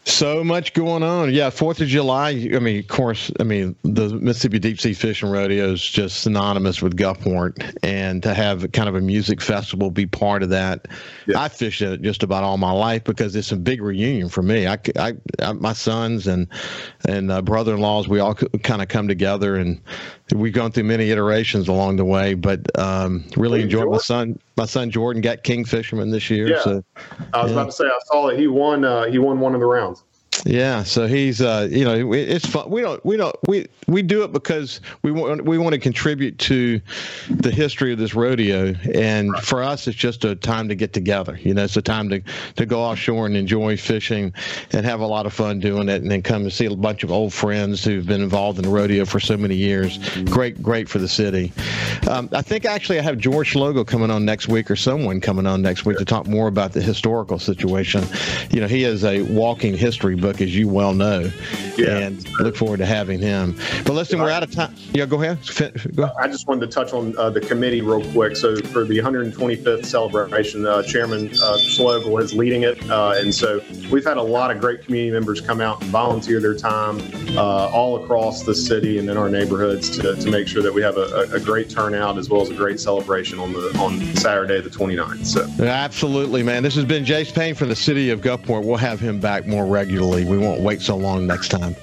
So 0.09 0.43
much 0.43 0.73
going 0.73 1.03
on. 1.03 1.31
Yeah, 1.31 1.51
Fourth 1.51 1.81
of 1.81 1.87
July. 1.87 2.29
I 2.53 2.59
mean, 2.59 2.79
of 2.79 2.87
course, 2.87 3.31
I 3.39 3.43
mean 3.43 3.75
the 3.83 4.09
Mississippi 4.09 4.57
Deep 4.57 4.81
Sea 4.81 4.93
Fishing 4.93 5.29
Rodeo 5.29 5.71
is 5.71 5.83
just 5.83 6.21
synonymous 6.21 6.81
with 6.81 6.97
Gulfport, 6.97 7.77
and 7.83 8.23
to 8.23 8.33
have 8.33 8.71
kind 8.71 8.89
of 8.89 8.95
a 8.95 9.01
music 9.01 9.39
festival 9.39 9.91
be 9.91 10.07
part 10.07 10.41
of 10.41 10.49
that. 10.49 10.87
I 11.35 11.47
fished 11.47 11.83
it 11.83 12.01
just 12.01 12.23
about 12.23 12.43
all 12.43 12.57
my 12.57 12.71
life 12.71 13.03
because 13.03 13.35
it's 13.35 13.51
a 13.51 13.55
big 13.55 13.83
reunion 13.83 14.29
for 14.29 14.41
me. 14.41 14.65
I, 14.65 14.79
I, 14.97 15.13
I 15.43 15.53
my 15.53 15.73
sons 15.73 16.25
and 16.25 16.47
and 17.07 17.31
uh, 17.31 17.43
brother-in-laws, 17.43 18.07
we 18.07 18.19
all 18.19 18.33
kind 18.33 18.81
of 18.81 18.87
come 18.87 19.07
together, 19.07 19.57
and 19.57 19.79
we've 20.33 20.53
gone 20.53 20.71
through 20.71 20.85
many 20.85 21.09
iterations 21.11 21.67
along 21.67 21.97
the 21.97 22.05
way. 22.05 22.33
But 22.33 22.77
um, 22.77 23.25
really 23.35 23.61
enjoyed 23.61 23.89
my 23.89 23.97
son. 23.97 24.39
My 24.57 24.65
son 24.65 24.89
Jordan 24.89 25.21
got 25.21 25.43
Kingfisherman 25.43 26.11
this 26.11 26.29
year. 26.29 26.47
Yeah. 26.49 26.61
So, 26.61 26.83
I 27.33 27.43
was 27.43 27.51
yeah. 27.51 27.57
about 27.57 27.65
to 27.65 27.71
say 27.71 27.85
I 27.85 27.99
saw 28.05 28.27
that 28.27 28.39
he 28.39 28.47
won. 28.47 28.85
Uh, 28.85 29.05
he 29.05 29.19
won 29.19 29.39
one 29.39 29.53
of 29.53 29.59
the 29.59 29.67
rounds. 29.67 30.03
Yeah, 30.45 30.83
so 30.83 31.07
he's 31.07 31.41
uh, 31.41 31.67
you 31.69 31.83
know 31.83 32.13
it's 32.13 32.45
fun. 32.45 32.69
We 32.69 32.81
don't 32.81 33.03
we 33.05 33.17
don't 33.17 33.35
we 33.47 33.67
we 33.87 34.01
do 34.01 34.23
it 34.23 34.31
because 34.31 34.81
we 35.01 35.11
want 35.11 35.43
we 35.45 35.57
want 35.57 35.73
to 35.73 35.79
contribute 35.79 36.37
to 36.39 36.79
the 37.29 37.51
history 37.51 37.91
of 37.91 37.99
this 37.99 38.13
rodeo, 38.15 38.73
and 38.93 39.31
right. 39.31 39.43
for 39.43 39.63
us 39.63 39.87
it's 39.87 39.97
just 39.97 40.23
a 40.23 40.35
time 40.35 40.69
to 40.69 40.75
get 40.75 40.93
together. 40.93 41.37
You 41.41 41.53
know, 41.53 41.63
it's 41.63 41.77
a 41.77 41.81
time 41.81 42.09
to 42.09 42.21
to 42.55 42.65
go 42.65 42.81
offshore 42.81 43.25
and 43.25 43.35
enjoy 43.35 43.77
fishing, 43.77 44.33
and 44.71 44.85
have 44.85 45.01
a 45.01 45.07
lot 45.07 45.25
of 45.25 45.33
fun 45.33 45.59
doing 45.59 45.89
it, 45.89 46.01
and 46.01 46.09
then 46.09 46.21
come 46.21 46.43
and 46.43 46.53
see 46.53 46.65
a 46.65 46.75
bunch 46.75 47.03
of 47.03 47.11
old 47.11 47.33
friends 47.33 47.83
who've 47.83 48.05
been 48.05 48.21
involved 48.21 48.59
in 48.59 48.63
the 48.63 48.69
rodeo 48.69 49.05
for 49.05 49.19
so 49.19 49.35
many 49.35 49.55
years. 49.55 49.97
Great, 50.25 50.61
great 50.61 50.87
for 50.87 50.99
the 50.99 51.07
city. 51.07 51.51
Um, 52.09 52.29
I 52.31 52.41
think 52.41 52.65
actually 52.65 52.99
I 52.99 53.01
have 53.01 53.17
George 53.17 53.55
Logo 53.55 53.83
coming 53.83 54.09
on 54.09 54.25
next 54.25 54.47
week, 54.47 54.71
or 54.71 54.75
someone 54.75 55.19
coming 55.19 55.45
on 55.45 55.61
next 55.61 55.85
week 55.85 55.97
to 55.97 56.05
talk 56.05 56.27
more 56.27 56.47
about 56.47 56.71
the 56.71 56.81
historical 56.81 57.39
situation. 57.39 58.03
You 58.51 58.61
know, 58.61 58.67
he 58.67 58.83
is 58.83 59.03
a 59.03 59.21
walking 59.23 59.75
history 59.75 60.15
book 60.15 60.28
as 60.41 60.55
you 60.55 60.67
well 60.67 60.93
know. 60.93 61.31
Yeah. 61.77 61.97
And 61.97 62.29
look 62.39 62.55
forward 62.55 62.77
to 62.77 62.85
having 62.85 63.19
him. 63.19 63.55
But 63.85 63.93
listen, 63.93 64.19
we're 64.19 64.31
out 64.31 64.43
of 64.43 64.51
time. 64.51 64.75
Yeah, 64.93 65.05
go 65.05 65.21
ahead. 65.21 65.39
Go. 65.95 66.09
I 66.19 66.27
just 66.27 66.47
wanted 66.47 66.61
to 66.61 66.67
touch 66.67 66.93
on 66.93 67.17
uh, 67.17 67.29
the 67.29 67.41
committee 67.41 67.81
real 67.81 68.09
quick. 68.11 68.35
So 68.35 68.55
for 68.57 68.83
the 68.83 68.97
125th 68.97 69.85
celebration, 69.85 70.65
uh, 70.65 70.83
Chairman 70.83 71.29
uh, 71.41 71.57
is 71.57 72.33
leading 72.33 72.63
it. 72.63 72.89
Uh, 72.89 73.13
and 73.17 73.33
so 73.33 73.61
we've 73.91 74.05
had 74.05 74.17
a 74.17 74.21
lot 74.21 74.51
of 74.51 74.59
great 74.59 74.83
community 74.83 75.11
members 75.11 75.41
come 75.41 75.61
out 75.61 75.81
and 75.81 75.89
volunteer 75.89 76.39
their 76.39 76.55
time 76.55 76.99
uh, 77.37 77.69
all 77.69 78.03
across 78.03 78.43
the 78.43 78.55
city 78.55 78.97
and 78.97 79.09
in 79.09 79.17
our 79.17 79.29
neighborhoods 79.29 79.89
to, 79.97 80.15
to 80.15 80.29
make 80.29 80.47
sure 80.47 80.61
that 80.61 80.73
we 80.73 80.81
have 80.81 80.97
a, 80.97 81.27
a, 81.33 81.39
great 81.39 81.69
turnout 81.69 82.17
as 82.17 82.29
well 82.29 82.41
as 82.41 82.49
a 82.49 82.53
great 82.53 82.79
celebration 82.79 83.39
on 83.39 83.53
the 83.53 83.75
on 83.79 83.99
Saturday 84.15 84.61
the 84.61 84.69
29th. 84.69 85.25
So 85.25 85.47
absolutely, 85.63 86.43
man. 86.43 86.63
This 86.63 86.75
has 86.75 86.85
been 86.85 87.05
Jase 87.05 87.31
Payne 87.31 87.55
from 87.55 87.69
the 87.69 87.75
city 87.75 88.09
of 88.09 88.21
Gulfport. 88.21 88.63
We'll 88.63 88.77
have 88.77 88.99
him 88.99 89.19
back 89.19 89.47
more 89.47 89.65
regularly. 89.65 90.18
We 90.25 90.37
won't 90.37 90.61
wait 90.61 90.81
so 90.81 90.95
long 90.95 91.27
next 91.27 91.49
time. 91.49 91.75